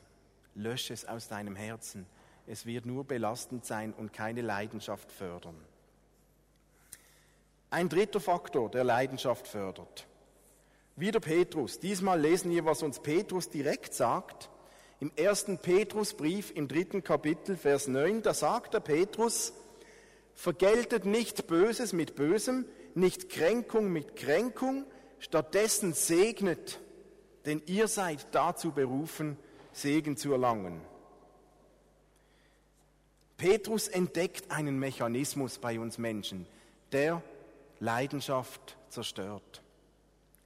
Lösche 0.55 0.93
es 0.93 1.05
aus 1.05 1.27
deinem 1.27 1.55
Herzen. 1.55 2.07
Es 2.47 2.65
wird 2.65 2.87
nur 2.87 3.03
belastend 3.03 3.65
sein 3.65 3.93
und 3.93 4.13
keine 4.13 4.41
Leidenschaft 4.41 5.11
fördern. 5.11 5.55
Ein 7.69 7.87
dritter 7.87 8.19
Faktor, 8.19 8.71
der 8.71 8.83
Leidenschaft 8.83 9.47
fördert. 9.47 10.07
Wieder 10.99 11.21
Petrus. 11.21 11.79
Diesmal 11.79 12.19
lesen 12.19 12.51
wir, 12.51 12.65
was 12.65 12.83
uns 12.83 12.99
Petrus 12.99 13.49
direkt 13.49 13.93
sagt. 13.93 14.49
Im 14.99 15.13
ersten 15.15 15.57
Petrusbrief 15.57 16.51
im 16.53 16.67
dritten 16.67 17.05
Kapitel, 17.05 17.55
Vers 17.55 17.87
9, 17.87 18.21
da 18.21 18.33
sagt 18.33 18.73
der 18.73 18.81
Petrus, 18.81 19.53
vergeltet 20.33 21.05
nicht 21.05 21.47
Böses 21.47 21.93
mit 21.93 22.15
Bösem, 22.15 22.65
nicht 22.95 23.29
Kränkung 23.29 23.93
mit 23.93 24.17
Kränkung, 24.17 24.83
stattdessen 25.19 25.93
segnet, 25.93 26.81
denn 27.45 27.61
ihr 27.65 27.87
seid 27.87 28.27
dazu 28.33 28.73
berufen, 28.73 29.37
Segen 29.71 30.17
zu 30.17 30.33
erlangen. 30.33 30.81
Petrus 33.37 33.87
entdeckt 33.87 34.51
einen 34.51 34.77
Mechanismus 34.79 35.59
bei 35.59 35.79
uns 35.79 35.97
Menschen, 35.97 36.45
der 36.91 37.23
Leidenschaft 37.79 38.77
zerstört. 38.89 39.63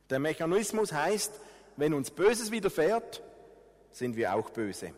Der 0.10 0.20
Mechanismus 0.20 0.92
heißt, 0.94 1.32
wenn 1.78 1.94
uns 1.94 2.12
Böses 2.12 2.52
widerfährt, 2.52 3.24
sind 3.92 4.16
wir 4.16 4.34
auch 4.36 4.50
böse. 4.50 4.92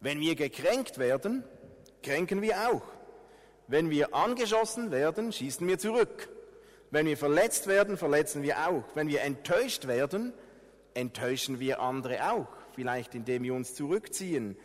Wenn 0.00 0.20
wir 0.20 0.34
gekränkt 0.34 0.98
werden, 0.98 1.44
kränken 2.02 2.42
wir 2.42 2.70
auch. 2.70 2.82
Wenn 3.66 3.90
wir 3.90 4.14
angeschossen 4.14 4.90
werden, 4.90 5.32
schießen 5.32 5.66
wir 5.66 5.78
zurück. 5.78 6.28
Wenn 6.90 7.06
wir 7.06 7.16
verletzt 7.16 7.66
werden, 7.66 7.96
verletzen 7.96 8.42
wir 8.42 8.68
auch. 8.68 8.84
Wenn 8.94 9.08
wir 9.08 9.22
enttäuscht 9.22 9.86
werden, 9.86 10.32
enttäuschen 10.92 11.58
wir 11.60 11.80
andere 11.80 12.30
auch, 12.30 12.46
vielleicht 12.74 13.14
indem 13.14 13.42
wir 13.42 13.54
uns 13.54 13.74
zurückziehen. 13.74 14.56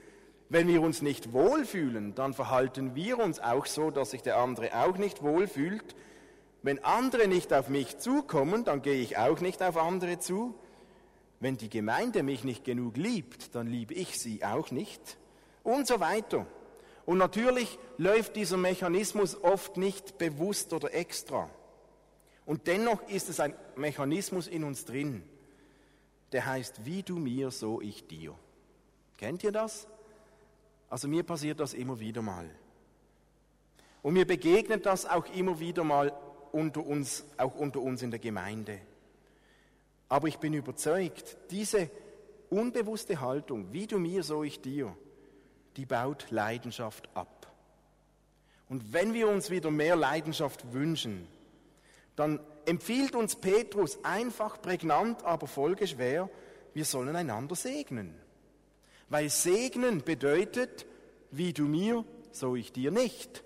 Wenn 0.50 0.68
wir 0.68 0.82
uns 0.82 1.02
nicht 1.02 1.32
wohlfühlen, 1.32 2.16
dann 2.16 2.34
verhalten 2.34 2.96
wir 2.96 3.20
uns 3.20 3.40
auch 3.40 3.66
so, 3.66 3.92
dass 3.92 4.12
sich 4.12 4.24
der 4.24 4.38
andere 4.38 4.76
auch 4.76 4.98
nicht 4.98 5.22
wohlfühlt. 5.22 5.96
Wenn 6.62 6.84
andere 6.84 7.28
nicht 7.28 7.54
auf 7.54 7.70
mich 7.70 8.00
zukommen, 8.00 8.66
dann 8.66 8.82
gehe 8.82 9.01
ich 9.01 9.18
auch 9.18 9.39
nicht 9.39 9.63
auf 9.63 9.78
andere 9.78 10.20
zu. 10.20 10.56
Wenn 11.39 11.58
die 11.58 11.70
Gemeinde 11.70 12.22
mich 12.22 12.44
nicht 12.44 12.66
genug 12.66 12.98
liebt, 12.98 13.56
dann 13.56 13.68
liebe 13.68 13.94
ich 13.94 14.20
sie 14.20 14.44
auch 14.44 14.72
nicht. 14.72 15.18
Und 15.63 15.88
so 15.88 16.00
weiter. 16.00 16.46
Und 17.06 17.18
natürlich 17.18 17.80
läuft 17.98 18.36
dieser 18.36 18.58
Mechanismus 18.58 19.42
oft 19.42 19.78
nicht 19.78 20.18
bewusst 20.18 20.74
oder 20.74 20.94
extra. 20.94 21.50
Und 22.46 22.68
dennoch 22.68 23.08
ist 23.08 23.30
es 23.30 23.39
ein 23.39 23.56
Mechanismus 23.75 24.48
in 24.48 24.63
uns 24.63 24.86
drin, 24.86 25.24
der 26.32 26.46
heißt, 26.46 26.86
wie 26.86 27.04
du 27.04 27.18
mir, 27.18 27.51
so 27.51 27.82
ich 27.82 28.08
dir. 28.08 28.36
Kennt 29.18 29.44
ihr 29.44 29.51
das? 29.51 29.88
Also 30.89 31.08
mir 31.08 31.24
passiert 31.24 31.60
das 31.60 31.74
immer 31.74 32.00
wieder 32.00 32.22
mal. 32.22 32.50
Und 34.01 34.13
mir 34.13 34.25
begegnet 34.25 34.86
das 34.86 35.06
auch 35.06 35.25
immer 35.34 35.60
wieder 35.60 35.84
mal 35.84 36.13
unter 36.53 36.86
uns, 36.86 37.25
auch 37.38 37.56
unter 37.56 37.82
uns 37.82 38.01
in 38.01 38.12
der 38.12 38.20
Gemeinde. 38.20 38.79
Aber 40.08 40.27
ich 40.27 40.38
bin 40.38 40.53
überzeugt, 40.53 41.38
diese 41.51 41.89
unbewusste 42.50 43.22
Haltung, 43.22 43.72
wie 43.72 43.88
du 43.88 44.00
mir, 44.00 44.24
so 44.24 44.44
ich 44.44 44.60
dir, 44.60 44.96
die 45.77 45.86
baut 45.86 46.32
Leidenschaft 46.32 47.10
ab. 47.13 47.51
Und 48.68 48.94
wenn 48.94 49.13
wir 49.13 49.27
uns 49.27 49.50
wieder 49.50 49.72
mehr 49.72 49.96
Leidenschaft 49.96 50.74
wünschen, 50.74 51.27
dann 52.15 52.39
empfiehlt 52.65 53.15
uns 53.15 53.36
Petrus 53.36 54.03
einfach 54.03 54.62
prägnant, 54.62 55.24
aber 55.24 55.48
folgeschwer, 55.48 56.29
wir 56.74 56.86
sollen 56.86 57.15
einander 57.15 57.56
segnen. 57.56 58.13
Weil 59.10 59.29
segnen 59.29 60.03
bedeutet, 60.03 60.86
wie 61.32 61.53
du 61.53 61.63
mir, 61.63 62.03
so 62.32 62.56
ich 62.56 62.72
dir 62.72 62.91
nicht. 62.91 63.44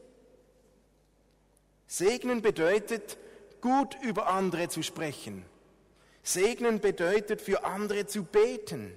Segnen 1.88 2.42
bedeutet, 2.42 3.18
gut 3.62 3.98
über 4.02 4.28
andere 4.28 4.70
zu 4.70 4.84
sprechen. 4.84 5.46
Segnen 6.24 6.80
bedeutet, 6.80 7.42
für 7.42 7.66
andere 7.66 8.06
zu 8.08 8.24
beten. 8.24 8.96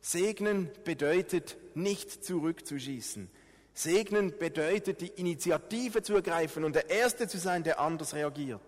Segnen 0.00 0.70
bedeutet, 0.84 1.56
nicht 1.74 2.24
zurückzuschießen. 2.24 3.28
Segnen 3.74 4.36
bedeutet, 4.38 5.00
die 5.00 5.08
Initiative 5.08 6.02
zu 6.02 6.14
ergreifen 6.14 6.64
und 6.64 6.74
der 6.74 6.90
Erste 6.90 7.28
zu 7.28 7.38
sein, 7.38 7.62
der 7.62 7.78
anders 7.78 8.14
reagiert. 8.14 8.60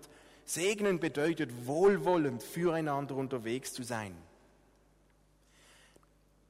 Segnen 0.45 1.01
bedeutet, 1.01 1.67
wohlwollend 1.67 2.43
füreinander 2.43 3.15
unterwegs 3.15 3.73
zu 3.73 3.83
sein. 3.83 4.17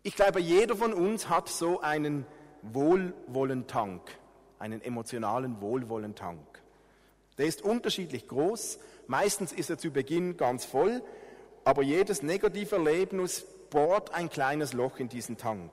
Ich 0.02 0.14
glaube, 0.16 0.40
jeder 0.40 0.76
von 0.76 0.94
uns 0.94 1.28
hat 1.28 1.48
so 1.48 1.80
einen 1.80 2.24
Wohlwollentank, 2.62 4.02
einen 4.60 4.80
emotionalen 4.82 5.60
Wohlwollentank. 5.60 6.62
Der 7.38 7.46
ist 7.46 7.62
unterschiedlich 7.62 8.28
groß. 8.28 8.78
Meistens 9.06 9.52
ist 9.52 9.70
er 9.70 9.78
zu 9.78 9.90
Beginn 9.90 10.36
ganz 10.36 10.64
voll, 10.64 11.02
aber 11.64 11.82
jedes 11.82 12.22
negative 12.22 12.76
Erlebnis 12.76 13.46
bohrt 13.70 14.14
ein 14.14 14.28
kleines 14.28 14.72
Loch 14.72 14.98
in 14.98 15.08
diesen 15.08 15.36
Tank. 15.36 15.70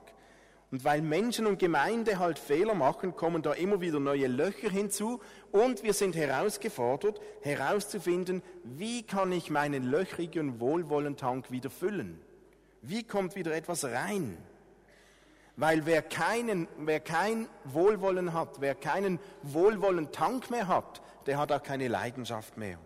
Und 0.70 0.84
weil 0.84 1.00
Menschen 1.00 1.46
und 1.46 1.58
Gemeinde 1.58 2.18
halt 2.18 2.38
Fehler 2.38 2.74
machen, 2.74 3.16
kommen 3.16 3.42
da 3.42 3.52
immer 3.52 3.80
wieder 3.80 4.00
neue 4.00 4.26
Löcher 4.26 4.68
hinzu 4.68 5.20
und 5.50 5.82
wir 5.82 5.94
sind 5.94 6.14
herausgefordert, 6.14 7.20
herauszufinden, 7.40 8.42
wie 8.64 9.02
kann 9.02 9.32
ich 9.32 9.50
meinen 9.50 9.84
löchrigen 9.84 10.60
Wohlwollentank 10.60 11.50
wieder 11.50 11.70
füllen? 11.70 12.20
Wie 12.82 13.02
kommt 13.02 13.34
wieder 13.34 13.54
etwas 13.54 13.84
rein? 13.84 14.36
Weil 15.58 15.86
wer, 15.86 16.02
keinen, 16.02 16.68
wer 16.78 17.00
kein 17.00 17.48
Wohlwollen 17.64 18.32
hat, 18.32 18.60
wer 18.60 18.76
keinen 18.76 19.18
Wohlwollentank 19.42 20.52
mehr 20.52 20.68
hat, 20.68 21.02
der 21.26 21.36
hat 21.36 21.50
auch 21.50 21.64
keine 21.64 21.88
Leidenschaft 21.88 22.56
mehr. 22.56 22.78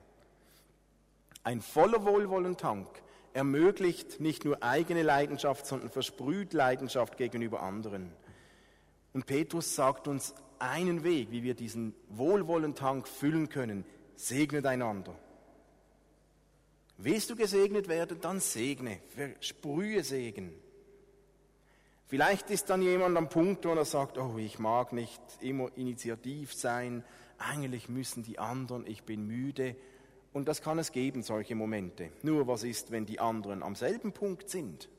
Ein 1.45 1.61
voller 1.61 2.07
Wohlwollentank 2.07 2.89
ermöglicht 3.35 4.21
nicht 4.21 4.47
nur 4.47 4.63
eigene 4.63 5.03
Leidenschaft, 5.03 5.67
sondern 5.67 5.91
versprüht 5.91 6.55
Leidenschaft 6.55 7.19
gegenüber 7.19 7.63
anderen. 7.63 8.11
Und 9.13 9.27
Petrus 9.27 9.75
sagt 9.75 10.09
uns 10.09 10.35
einen 10.59 11.05
Weg, 11.05 11.31
wie 11.31 11.43
wir 11.43 11.53
diesen 11.53 11.95
Wohlwollentank 12.09 13.07
füllen 13.07 13.51
können. 13.51 13.85
Segnet 14.17 14.65
einander. 14.65 15.15
Willst 16.97 17.29
du 17.29 17.37
gesegnet 17.37 17.89
werden, 17.89 18.19
dann 18.23 18.41
segne, 18.41 18.99
versprühe 19.09 20.03
Segen. 20.03 20.55
Vielleicht 22.13 22.51
ist 22.51 22.69
dann 22.69 22.83
jemand 22.83 23.17
am 23.17 23.31
Punkt, 23.31 23.65
wo 23.65 23.71
er 23.71 23.87
sagt, 23.87 24.19
oh, 24.19 24.37
ich 24.37 24.59
mag 24.59 24.93
nicht 24.93 25.23
immer 25.41 25.71
initiativ 25.77 26.53
sein, 26.53 27.05
eigentlich 27.39 27.89
müssen 27.89 28.23
die 28.23 28.39
anderen, 28.39 28.87
ich 28.87 29.05
bin 29.05 29.27
müde. 29.27 29.77
Und 30.35 30.47
das 30.47 30.61
kann 30.61 30.79
es 30.79 30.93
geben, 30.93 31.23
solche 31.23 31.55
Momente. 31.55 32.11
Nur 32.21 32.47
was 32.47 32.65
ist, 32.65 32.91
wenn 32.91 33.07
die 33.07 33.19
anderen 33.19 33.63
am 33.63 33.75
selben 33.77 34.13
Punkt 34.13 34.51
sind? 34.51 34.91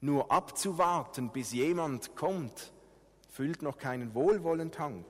Nur 0.00 0.30
abzuwarten, 0.30 1.32
bis 1.32 1.50
jemand 1.50 2.14
kommt, 2.14 2.72
füllt 3.28 3.62
noch 3.62 3.78
keinen 3.78 4.14
Wohlwollentank. 4.14 5.06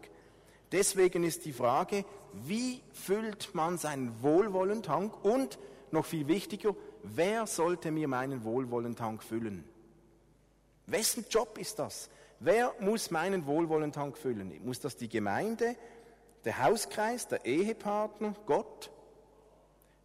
Deswegen 0.72 1.24
ist 1.24 1.44
die 1.44 1.52
Frage, 1.52 2.06
wie 2.32 2.80
füllt 2.94 3.54
man 3.54 3.76
seinen 3.76 4.22
Wohlwollentank 4.22 5.12
und 5.26 5.58
noch 5.90 6.06
viel 6.06 6.26
wichtiger, 6.26 6.74
wer 7.02 7.46
sollte 7.46 7.90
mir 7.90 8.08
meinen 8.08 8.44
Wohlwollentank 8.44 9.22
füllen? 9.22 9.68
Wessen 10.88 11.26
Job 11.28 11.58
ist 11.58 11.78
das? 11.78 12.08
Wer 12.40 12.74
muss 12.80 13.10
meinen 13.10 13.46
Wohlwollentank 13.46 14.16
füllen? 14.16 14.58
Muss 14.64 14.80
das 14.80 14.96
die 14.96 15.08
Gemeinde, 15.08 15.76
der 16.44 16.62
Hauskreis, 16.62 17.28
der 17.28 17.44
Ehepartner, 17.44 18.34
Gott? 18.46 18.90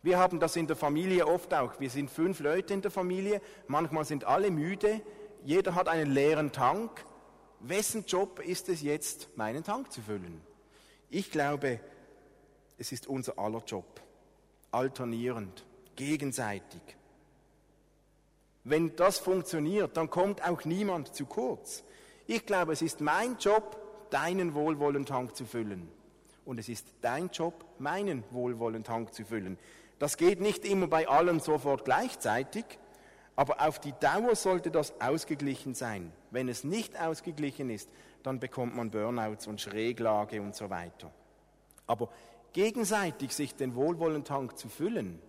Wir 0.02 0.20
haben 0.20 0.42
das 0.42 0.58
in 0.58 0.68
der 0.68 0.76
Familie 0.76 1.26
oft 1.26 1.54
auch. 1.54 1.80
Wir 1.80 1.90
sind 1.90 2.10
fünf 2.10 2.42
Leute 2.42 2.74
in 2.74 2.82
der 2.82 2.92
Familie, 2.92 3.42
manchmal 3.68 4.04
sind 4.04 4.26
alle 4.26 4.52
müde, 4.52 5.00
jeder 5.46 5.76
hat 5.76 5.88
einen 5.88 6.12
leeren 6.12 6.52
Tank. 6.52 7.06
Wessen 7.62 8.04
Job 8.06 8.40
ist 8.40 8.68
es 8.68 8.82
jetzt, 8.82 9.30
meinen 9.38 9.64
Tank 9.64 9.90
zu 9.90 10.02
füllen? 10.02 10.42
Ich 11.10 11.32
glaube, 11.32 11.80
es 12.78 12.92
ist 12.92 13.08
unser 13.08 13.40
aller 13.40 13.64
Job, 13.66 14.02
alternierend, 14.72 15.66
gegenseitig. 15.96 16.82
Wenn 18.64 18.96
das 18.96 19.20
funktioniert, 19.20 19.98
dann 19.98 20.10
kommt 20.10 20.48
auch 20.48 20.64
niemand 20.64 21.14
zu 21.14 21.26
kurz. 21.26 21.84
Ich 22.28 22.46
glaube, 22.46 22.74
es 22.74 22.82
ist 22.82 23.02
mein 23.02 23.38
Job, 23.38 23.78
deinen 24.10 24.54
Wohlwollentank 24.54 25.36
zu 25.36 25.46
füllen. 25.46 25.90
Und 26.46 26.60
es 26.60 26.70
ist 26.70 26.88
dein 27.02 27.30
Job, 27.30 27.66
meinen 27.80 28.24
Wohlwollentank 28.32 29.14
zu 29.14 29.26
füllen. 29.26 29.58
Das 30.00 30.18
geht 30.18 30.40
nicht 30.40 30.66
immer 30.66 30.88
bei 30.88 31.08
allen 31.08 31.40
sofort 31.40 31.86
gleichzeitig, 31.86 32.66
aber 33.36 33.62
auf 33.68 33.80
die 33.80 33.94
Dauer 34.00 34.36
sollte 34.36 34.70
das 34.70 34.94
ausgeglichen 35.02 35.74
sein. 35.74 36.12
Wenn 36.32 36.48
es 36.48 36.64
nicht 36.64 37.00
ausgeglichen 37.00 37.70
ist, 37.70 37.90
dann 38.22 38.40
bekommt 38.40 38.76
man 38.76 38.92
Burnouts 38.92 39.48
und 39.48 39.60
Schräglage 39.60 40.42
und 40.42 40.56
so 40.56 40.70
weiter. 40.70 41.12
Aber 41.88 42.10
gegenseitig 42.54 43.34
sich 43.34 43.56
den 43.56 43.76
Wohlwollentank 43.76 44.58
zu 44.58 44.70
füllen, 44.70 45.20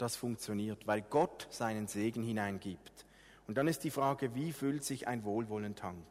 das 0.00 0.16
funktioniert, 0.16 0.86
weil 0.86 1.02
Gott 1.02 1.46
seinen 1.50 1.86
Segen 1.86 2.22
hineingibt. 2.22 3.06
Und 3.46 3.56
dann 3.58 3.68
ist 3.68 3.84
die 3.84 3.90
Frage, 3.90 4.34
wie 4.34 4.52
füllt 4.52 4.84
sich 4.84 5.08
ein 5.08 5.24
Wohlwollentank? 5.24 6.06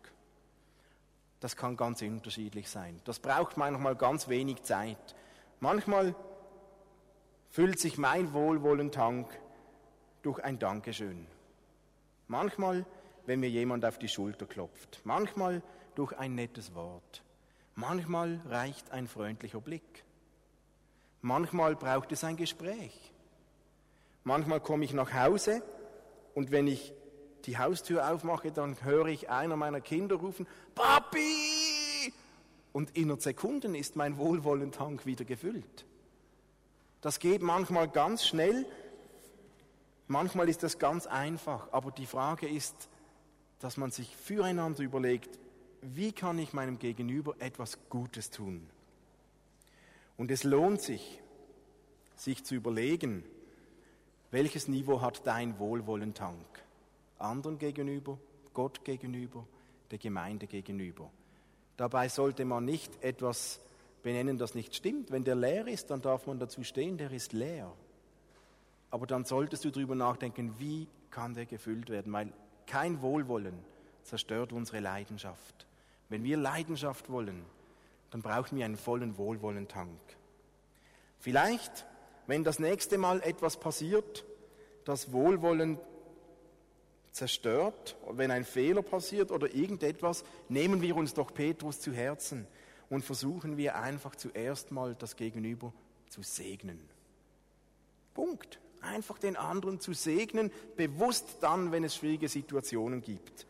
Das 1.39 1.55
kann 1.55 1.77
ganz 1.77 2.01
unterschiedlich 2.01 2.69
sein. 2.69 3.00
Das 3.05 3.19
braucht 3.19 3.55
manchmal 3.55 3.96
ganz 3.96 4.27
wenig 4.27 4.63
Zeit. 4.63 5.15
Manchmal 5.62 6.15
füllt 7.50 7.79
sich 7.79 7.98
mein 7.98 8.34
Wohlwollentank 8.34 9.27
durch 10.22 10.43
ein 10.43 10.60
Dankeschön. 10.60 11.25
Manchmal, 12.27 12.86
wenn 13.25 13.39
mir 13.39 13.50
jemand 13.50 13.86
auf 13.86 13.98
die 13.98 14.10
Schulter 14.10 14.46
klopft. 14.46 15.01
Manchmal 15.03 15.64
durch 15.96 16.18
ein 16.18 16.35
nettes 16.35 16.75
Wort. 16.75 17.24
Manchmal 17.75 18.42
reicht 18.50 18.92
ein 18.92 19.07
freundlicher 19.07 19.61
Blick. 19.61 20.03
Manchmal 21.22 21.75
braucht 21.75 22.11
es 22.11 22.24
ein 22.24 22.35
Gespräch. 22.35 23.14
Manchmal 24.24 24.60
komme 24.60 24.86
ich 24.86 24.94
nach 24.94 25.14
Hause 25.14 25.64
und 26.36 26.51
wenn 26.51 26.68
ich 26.68 26.94
die 27.46 27.58
Haustür 27.58 28.12
aufmache, 28.12 28.51
dann 28.51 28.84
höre 28.84 29.08
ich 29.08 29.29
einer 29.29 29.55
meiner 29.55 29.82
Kinder 29.82 30.18
rufen, 30.18 30.48
Papi! 30.75 32.14
Und 32.72 32.96
innerhalb 32.96 33.22
Sekunden 33.22 33.75
ist 33.75 33.96
mein 33.96 34.18
Wohlwollentank 34.18 35.05
wieder 35.05 35.25
gefüllt. 35.25 35.86
Das 37.01 37.20
geht 37.20 37.42
manchmal 37.42 37.88
ganz 37.88 38.25
schnell, 38.25 38.66
manchmal 40.08 40.50
ist 40.50 40.64
das 40.64 40.79
ganz 40.79 41.08
einfach, 41.08 41.72
aber 41.72 41.92
die 41.92 42.05
Frage 42.05 42.48
ist, 42.48 42.90
dass 43.60 43.77
man 43.77 43.92
sich 43.92 44.16
füreinander 44.16 44.84
überlegt, 44.84 45.40
wie 45.82 46.12
kann 46.12 46.38
ich 46.40 46.53
meinem 46.53 46.77
Gegenüber 46.77 47.36
etwas 47.40 47.79
Gutes 47.90 48.29
tun? 48.32 48.70
Und 50.18 50.32
es 50.32 50.44
lohnt 50.44 50.82
sich, 50.82 51.22
sich 52.16 52.44
zu 52.44 52.55
überlegen, 52.55 53.24
welches 54.31 54.68
Niveau 54.68 55.01
hat 55.01 55.25
dein 55.25 55.59
Wohlwollentank? 55.59 56.46
anderen 57.20 57.57
gegenüber, 57.57 58.18
Gott 58.53 58.83
gegenüber, 58.83 59.46
der 59.92 59.98
Gemeinde 59.98 60.48
gegenüber. 60.48 61.09
Dabei 61.77 62.09
sollte 62.09 62.46
man 62.46 62.65
nicht 62.65 63.03
etwas 63.03 63.59
benennen, 64.03 64.37
das 64.37 64.55
nicht 64.55 64.75
stimmt. 64.75 65.11
Wenn 65.11 65.24
der 65.24 65.35
leer 65.35 65.68
ist, 65.68 65.92
dann 65.92 66.01
darf 66.01 66.27
man 66.27 66.39
dazu 66.39 66.63
stehen, 66.63 66.98
der 66.98 67.11
ist 67.11 67.33
leer. 67.33 67.72
Aber 68.92 69.05
dann 69.07 69.25
solltest 69.25 69.65
du 69.65 69.70
darüber 69.70 69.96
nachdenken, 69.96 70.55
wie 70.57 70.87
kann 71.11 71.33
der 71.33 71.46
gefüllt 71.46 71.89
werden, 71.89 72.11
weil 72.13 72.31
kein 72.65 73.01
Wohlwollen 73.01 73.57
zerstört 74.03 74.51
unsere 74.53 74.79
Leidenschaft. 74.79 75.68
Wenn 76.07 76.24
wir 76.24 76.37
Leidenschaft 76.37 77.09
wollen, 77.09 77.46
dann 78.11 78.22
brauchen 78.22 78.57
wir 78.57 78.65
einen 78.65 78.77
vollen 78.77 79.18
Wohlwollentank. 79.18 80.00
Vielleicht, 81.20 81.85
wenn 82.29 82.44
das 82.44 82.59
nächste 82.59 83.00
Mal 83.00 83.22
etwas 83.24 83.57
passiert, 83.57 84.24
das 84.85 85.11
Wohlwollen 85.11 85.79
zerstört, 87.11 87.98
wenn 88.11 88.29
ein 88.29 88.46
Fehler 88.46 88.83
passiert 88.83 89.31
oder 89.31 89.51
irgendetwas, 89.51 90.24
nehmen 90.48 90.83
wir 90.83 90.96
uns 90.96 91.15
doch 91.15 91.33
Petrus 91.33 91.79
zu 91.79 91.92
Herzen 91.92 92.46
und 92.87 93.03
versuchen 93.03 93.57
wir 93.57 93.77
einfach 93.77 94.15
zuerst 94.15 94.70
mal 94.70 94.94
das 94.94 95.15
Gegenüber 95.15 95.74
zu 96.07 96.22
segnen. 96.22 96.79
Punkt. 98.13 98.59
Einfach 98.81 99.18
den 99.18 99.35
anderen 99.35 99.79
zu 99.79 99.94
segnen, 99.94 100.51
bewusst 100.77 101.37
dann, 101.42 101.72
wenn 101.72 101.83
es 101.83 101.96
schwierige 101.96 102.29
Situationen 102.29 103.01
gibt. 103.01 103.48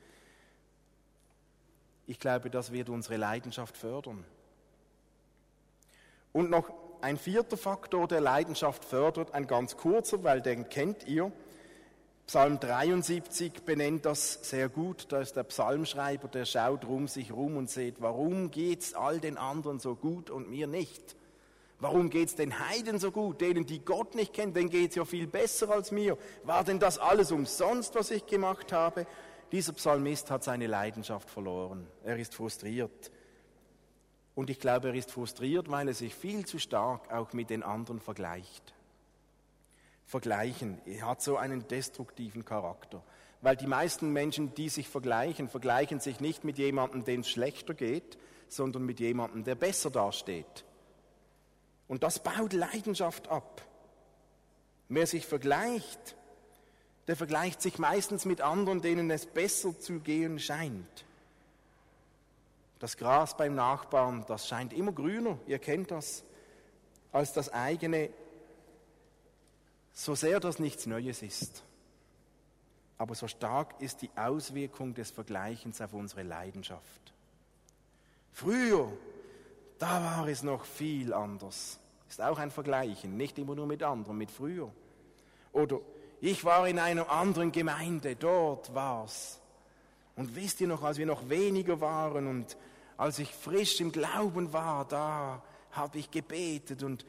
Ich 2.07 2.17
glaube, 2.17 2.49
das 2.49 2.71
wird 2.71 2.87
unsere 2.87 3.17
Leidenschaft 3.17 3.75
fördern. 3.75 4.23
Und 6.31 6.49
noch 6.49 6.88
ein 7.01 7.17
vierter 7.17 7.57
Faktor, 7.57 8.07
der 8.07 8.21
Leidenschaft 8.21 8.85
fördert, 8.85 9.33
ein 9.33 9.47
ganz 9.47 9.77
kurzer, 9.77 10.23
weil 10.23 10.41
den 10.41 10.69
kennt 10.69 11.07
ihr. 11.07 11.31
Psalm 12.27 12.59
73 12.59 13.63
benennt 13.63 14.05
das 14.05 14.39
sehr 14.43 14.69
gut. 14.69 15.07
Da 15.09 15.19
ist 15.19 15.35
der 15.35 15.43
Psalmschreiber, 15.43 16.27
der 16.27 16.45
schaut 16.45 16.85
rum 16.85 17.07
sich 17.07 17.31
rum 17.31 17.57
und 17.57 17.69
sieht, 17.69 17.95
warum 18.01 18.51
geht's 18.51 18.93
all 18.93 19.19
den 19.19 19.38
anderen 19.38 19.79
so 19.79 19.95
gut 19.95 20.29
und 20.29 20.49
mir 20.49 20.67
nicht? 20.67 21.15
Warum 21.79 22.09
geht's 22.09 22.35
den 22.35 22.59
Heiden 22.59 22.99
so 22.99 23.09
gut, 23.12 23.41
denen, 23.41 23.65
die 23.65 23.83
Gott 23.83 24.13
nicht 24.13 24.33
kennen? 24.33 24.53
Denen 24.53 24.69
geht's 24.69 24.95
ja 24.95 25.05
viel 25.05 25.27
besser 25.27 25.71
als 25.71 25.91
mir. 25.91 26.17
War 26.43 26.63
denn 26.63 26.77
das 26.77 26.99
alles 26.99 27.31
umsonst, 27.31 27.95
was 27.95 28.12
ich 28.12 28.25
gemacht 28.25 28.73
habe? 28.73 29.07
Dieser 29.51 29.73
Psalmist 29.73 30.29
hat 30.29 30.43
seine 30.43 30.67
Leidenschaft 30.67 31.29
verloren. 31.29 31.88
Er 32.03 32.17
ist 32.17 32.35
frustriert. 32.35 33.12
Und 34.35 34.49
ich 34.49 34.59
glaube, 34.59 34.89
er 34.89 34.95
ist 34.95 35.11
frustriert, 35.11 35.69
weil 35.69 35.87
er 35.87 35.93
sich 35.93 36.15
viel 36.15 36.45
zu 36.45 36.59
stark 36.59 37.11
auch 37.11 37.33
mit 37.33 37.49
den 37.49 37.63
anderen 37.63 37.99
vergleicht 37.99 38.73
vergleichen. 40.09 40.81
Er 40.85 41.05
hat 41.05 41.21
so 41.21 41.37
einen 41.37 41.67
destruktiven 41.67 42.43
Charakter. 42.43 43.03
Weil 43.41 43.55
die 43.55 43.67
meisten 43.67 44.11
Menschen, 44.11 44.53
die 44.55 44.67
sich 44.67 44.89
vergleichen, 44.89 45.47
vergleichen 45.47 45.99
sich 45.99 46.19
nicht 46.19 46.43
mit 46.43 46.57
jemandem, 46.57 47.05
dem 47.05 47.21
es 47.21 47.29
schlechter 47.29 47.75
geht, 47.75 48.17
sondern 48.47 48.85
mit 48.85 48.99
jemandem, 48.99 49.43
der 49.43 49.53
besser 49.53 49.91
dasteht. 49.91 50.65
Und 51.87 52.01
das 52.01 52.21
baut 52.21 52.53
Leidenschaft 52.53 53.29
ab. 53.29 53.61
Wer 54.89 55.05
sich 55.05 55.27
vergleicht, 55.27 56.15
der 57.07 57.15
vergleicht 57.15 57.61
sich 57.61 57.77
meistens 57.77 58.25
mit 58.25 58.41
anderen, 58.41 58.81
denen 58.81 59.11
es 59.11 59.27
besser 59.27 59.79
zu 59.79 59.99
gehen 59.99 60.39
scheint. 60.39 61.05
Das 62.79 62.95
Gras 62.97 63.35
beim 63.35 63.55
Nachbarn, 63.55 64.25
das 64.27 64.47
scheint 64.47 64.73
immer 64.73 64.93
grüner, 64.93 65.37
ihr 65.47 65.59
kennt 65.59 65.91
das, 65.91 66.23
als 67.11 67.33
das 67.33 67.51
eigene 67.51 68.09
so 69.93 70.15
sehr 70.15 70.39
das 70.39 70.59
nichts 70.59 70.85
Neues 70.85 71.21
ist, 71.21 71.61
aber 72.97 73.15
so 73.15 73.27
stark 73.27 73.81
ist 73.81 74.01
die 74.01 74.09
Auswirkung 74.15 74.93
des 74.93 75.11
Vergleichens 75.11 75.81
auf 75.81 75.93
unsere 75.93 76.23
Leidenschaft. 76.23 77.13
Früher, 78.31 78.89
da 79.77 80.01
war 80.01 80.27
es 80.27 80.43
noch 80.43 80.63
viel 80.63 81.13
anders. 81.13 81.79
Ist 82.07 82.21
auch 82.21 82.39
ein 82.39 82.49
Vergleichen, 82.49 83.17
nicht 83.17 83.37
immer 83.37 83.55
nur 83.55 83.67
mit 83.67 83.83
anderen, 83.83 84.17
mit 84.17 84.31
früher. 84.31 84.71
Oder 85.51 85.79
ich 86.21 86.43
war 86.45 86.67
in 86.67 86.79
einer 86.79 87.09
anderen 87.09 87.51
Gemeinde, 87.51 88.15
dort 88.15 88.73
war's. 88.73 89.39
Und 90.19 90.36
wisst 90.36 90.60
ihr 90.60 90.67
noch, 90.67 90.84
als 90.84 90.97
wir 90.97 91.05
noch 91.05 91.29
weniger 91.29 91.79
waren 91.79 92.27
und 92.27 92.58
als 92.97 93.19
ich 93.19 93.34
frisch 93.34 93.79
im 93.79 93.93
Glauben 93.93 94.51
war, 94.51 94.86
da 94.86 95.41
habe 95.71 95.97
ich 95.97 96.12
gebetet 96.12 96.84
und 96.84 97.05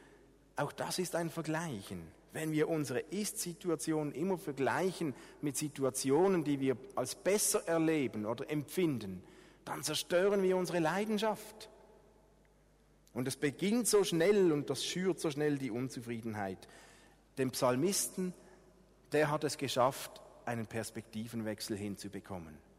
auch 0.55 0.71
das 0.71 0.97
ist 0.97 1.17
ein 1.17 1.29
Vergleichen. 1.29 2.07
Wenn 2.31 2.53
wir 2.53 2.69
unsere 2.69 3.01
Ist-Situation 3.01 4.13
immer 4.13 4.37
vergleichen 4.37 5.13
mit 5.41 5.57
Situationen, 5.57 6.45
die 6.45 6.61
wir 6.61 6.77
als 6.95 7.15
besser 7.15 7.67
erleben 7.67 8.25
oder 8.25 8.49
empfinden, 8.49 9.21
dann 9.65 9.83
zerstören 9.83 10.41
wir 10.41 10.55
unsere 10.55 10.79
Leidenschaft. 10.79 11.69
Und 13.13 13.27
es 13.27 13.35
beginnt 13.35 13.89
so 13.89 14.05
schnell 14.05 14.53
und 14.53 14.69
das 14.69 14.85
schürt 14.85 15.19
so 15.19 15.29
schnell 15.29 15.57
die 15.57 15.71
Unzufriedenheit. 15.71 16.65
Dem 17.37 17.51
Psalmisten, 17.51 18.33
der 19.11 19.29
hat 19.29 19.43
es 19.43 19.57
geschafft, 19.57 20.21
einen 20.45 20.65
Perspektivenwechsel 20.65 21.75
hinzubekommen. 21.75 22.70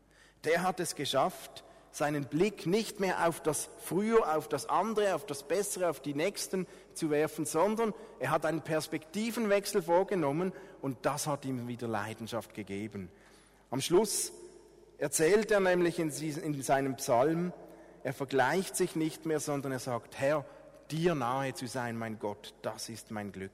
Der 0.45 0.63
hat 0.63 0.81
es 0.81 0.95
geschafft, 0.95 1.65
seinen 1.93 2.25
Blick 2.25 2.67
nicht 2.67 3.01
mehr 3.01 3.29
auf 3.29 3.41
das 3.41 3.69
Früher, 3.85 4.35
auf 4.35 4.49
das 4.49 4.67
andere, 4.67 5.15
auf 5.15 5.27
das 5.27 5.43
Bessere, 5.43 5.91
auf 5.91 6.01
die 6.01 6.15
Nächsten 6.15 6.67
zu 6.95 7.11
werfen, 7.11 7.45
sondern 7.45 7.93
er 8.19 8.31
hat 8.31 8.47
einen 8.47 8.63
Perspektivenwechsel 8.63 9.83
vorgenommen 9.83 10.53
und 10.81 10.99
das 11.03 11.27
hat 11.27 11.45
ihm 11.45 11.69
wieder 11.69 11.87
Leidenschaft 11.87 12.55
gegeben. 12.55 13.11
Am 13.71 13.81
Schluss 13.81 14.33
erzählt 14.99 15.51
er 15.51 15.61
nämlich 15.61 15.99
in, 15.99 16.11
seinem 16.11 16.97
Psalm, 16.97 17.53
er 18.03 18.13
vergleicht 18.13 18.75
sich 18.75 18.97
nicht 18.97 19.27
mehr, 19.27 19.39
sondern 19.39 19.73
er 19.73 19.79
sagt, 19.79 20.19
Herr, 20.19 20.45
dir 20.91 21.15
nahe 21.15 21.55
zu 21.55 21.67
sein, 21.67 21.97
mein 21.97 22.19
Gott, 22.19 22.55
das 22.63 22.89
ist 22.89 23.11
mein 23.11 23.33
Glück. 23.33 23.51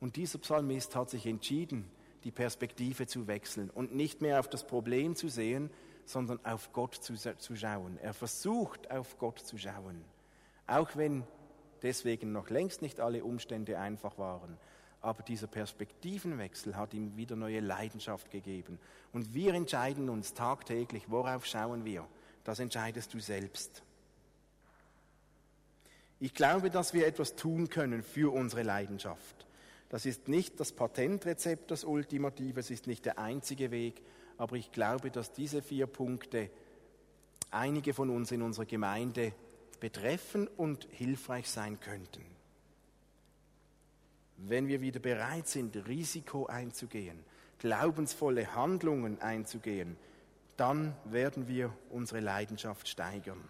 Und 0.00 0.16
dieser 0.16 0.38
Psalmist 0.38 0.96
hat 0.96 1.10
sich 1.10 1.26
entschieden, 1.26 1.88
die 2.24 2.30
Perspektive 2.30 3.06
zu 3.06 3.26
wechseln 3.26 3.70
und 3.70 3.94
nicht 3.94 4.22
mehr 4.22 4.40
auf 4.40 4.48
das 4.48 4.66
Problem 4.66 5.16
zu 5.16 5.28
sehen, 5.28 5.70
sondern 6.04 6.44
auf 6.44 6.72
Gott 6.72 6.94
zu, 6.94 7.14
zu 7.14 7.56
schauen. 7.56 7.98
Er 8.02 8.14
versucht, 8.14 8.90
auf 8.90 9.18
Gott 9.18 9.38
zu 9.38 9.58
schauen, 9.58 10.04
auch 10.66 10.96
wenn 10.96 11.24
deswegen 11.82 12.32
noch 12.32 12.50
längst 12.50 12.82
nicht 12.82 13.00
alle 13.00 13.24
Umstände 13.24 13.78
einfach 13.78 14.18
waren. 14.18 14.56
Aber 15.00 15.22
dieser 15.24 15.48
Perspektivenwechsel 15.48 16.76
hat 16.76 16.94
ihm 16.94 17.16
wieder 17.16 17.34
neue 17.34 17.58
Leidenschaft 17.58 18.30
gegeben. 18.30 18.78
Und 19.12 19.34
wir 19.34 19.52
entscheiden 19.52 20.08
uns 20.08 20.32
tagtäglich, 20.32 21.10
worauf 21.10 21.44
schauen 21.44 21.84
wir. 21.84 22.06
Das 22.44 22.60
entscheidest 22.60 23.12
du 23.12 23.18
selbst. 23.18 23.82
Ich 26.20 26.34
glaube, 26.34 26.70
dass 26.70 26.94
wir 26.94 27.04
etwas 27.04 27.34
tun 27.34 27.68
können 27.68 28.04
für 28.04 28.32
unsere 28.32 28.62
Leidenschaft. 28.62 29.44
Das 29.92 30.06
ist 30.06 30.26
nicht 30.26 30.58
das 30.58 30.72
Patentrezept, 30.72 31.70
das 31.70 31.84
Ultimative, 31.84 32.60
es 32.60 32.70
ist 32.70 32.86
nicht 32.86 33.04
der 33.04 33.18
einzige 33.18 33.70
Weg, 33.70 34.00
aber 34.38 34.56
ich 34.56 34.72
glaube, 34.72 35.10
dass 35.10 35.34
diese 35.34 35.60
vier 35.60 35.86
Punkte 35.86 36.48
einige 37.50 37.92
von 37.92 38.08
uns 38.08 38.32
in 38.32 38.40
unserer 38.40 38.64
Gemeinde 38.64 39.34
betreffen 39.80 40.48
und 40.48 40.88
hilfreich 40.92 41.50
sein 41.50 41.78
könnten. 41.78 42.24
Wenn 44.38 44.66
wir 44.66 44.80
wieder 44.80 44.98
bereit 44.98 45.46
sind, 45.46 45.76
Risiko 45.86 46.46
einzugehen, 46.46 47.22
glaubensvolle 47.58 48.54
Handlungen 48.54 49.20
einzugehen, 49.20 49.98
dann 50.56 50.96
werden 51.04 51.48
wir 51.48 51.70
unsere 51.90 52.20
Leidenschaft 52.20 52.88
steigern. 52.88 53.46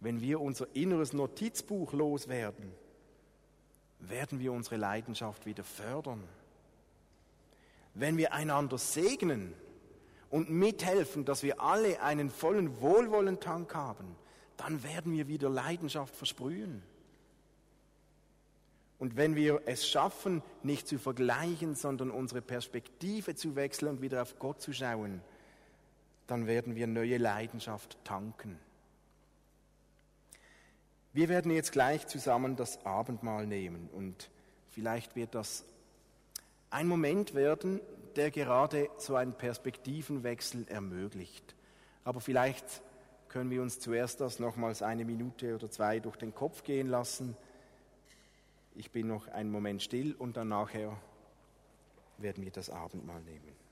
Wenn 0.00 0.20
wir 0.20 0.40
unser 0.40 0.66
inneres 0.74 1.12
Notizbuch 1.12 1.92
loswerden, 1.92 2.72
werden 4.00 4.38
wir 4.40 4.52
unsere 4.52 4.76
Leidenschaft 4.76 5.46
wieder 5.46 5.64
fördern. 5.64 6.22
Wenn 7.94 8.16
wir 8.16 8.32
einander 8.32 8.78
segnen 8.78 9.54
und 10.30 10.50
mithelfen, 10.50 11.24
dass 11.24 11.42
wir 11.42 11.60
alle 11.60 12.02
einen 12.02 12.30
vollen 12.30 12.80
Wohlwollentank 12.80 13.74
haben, 13.74 14.16
dann 14.56 14.82
werden 14.82 15.12
wir 15.12 15.28
wieder 15.28 15.48
Leidenschaft 15.48 16.14
versprühen. 16.14 16.82
Und 18.98 19.16
wenn 19.16 19.34
wir 19.34 19.62
es 19.66 19.86
schaffen, 19.86 20.42
nicht 20.62 20.88
zu 20.88 20.98
vergleichen, 20.98 21.74
sondern 21.74 22.10
unsere 22.10 22.40
Perspektive 22.40 23.34
zu 23.34 23.54
wechseln 23.54 23.88
und 23.88 24.02
wieder 24.02 24.22
auf 24.22 24.38
Gott 24.38 24.60
zu 24.60 24.72
schauen, 24.72 25.20
dann 26.26 26.46
werden 26.46 26.74
wir 26.74 26.86
neue 26.86 27.18
Leidenschaft 27.18 27.98
tanken. 28.04 28.58
Wir 31.16 31.30
werden 31.30 31.50
jetzt 31.50 31.72
gleich 31.72 32.06
zusammen 32.06 32.56
das 32.56 32.84
Abendmahl 32.84 33.46
nehmen 33.46 33.88
und 33.94 34.28
vielleicht 34.68 35.16
wird 35.16 35.34
das 35.34 35.64
ein 36.68 36.86
Moment 36.86 37.32
werden, 37.32 37.80
der 38.16 38.30
gerade 38.30 38.90
so 38.98 39.16
einen 39.16 39.32
Perspektivenwechsel 39.32 40.68
ermöglicht. 40.68 41.54
Aber 42.04 42.20
vielleicht 42.20 42.82
können 43.30 43.48
wir 43.48 43.62
uns 43.62 43.80
zuerst 43.80 44.20
das 44.20 44.40
nochmals 44.40 44.82
eine 44.82 45.06
Minute 45.06 45.54
oder 45.54 45.70
zwei 45.70 46.00
durch 46.00 46.16
den 46.16 46.34
Kopf 46.34 46.64
gehen 46.64 46.88
lassen. 46.88 47.34
Ich 48.74 48.90
bin 48.90 49.06
noch 49.06 49.26
einen 49.28 49.50
Moment 49.50 49.82
still 49.82 50.14
und 50.18 50.36
dann 50.36 50.48
nachher 50.48 51.00
werden 52.18 52.44
wir 52.44 52.52
das 52.52 52.68
Abendmahl 52.68 53.22
nehmen. 53.22 53.65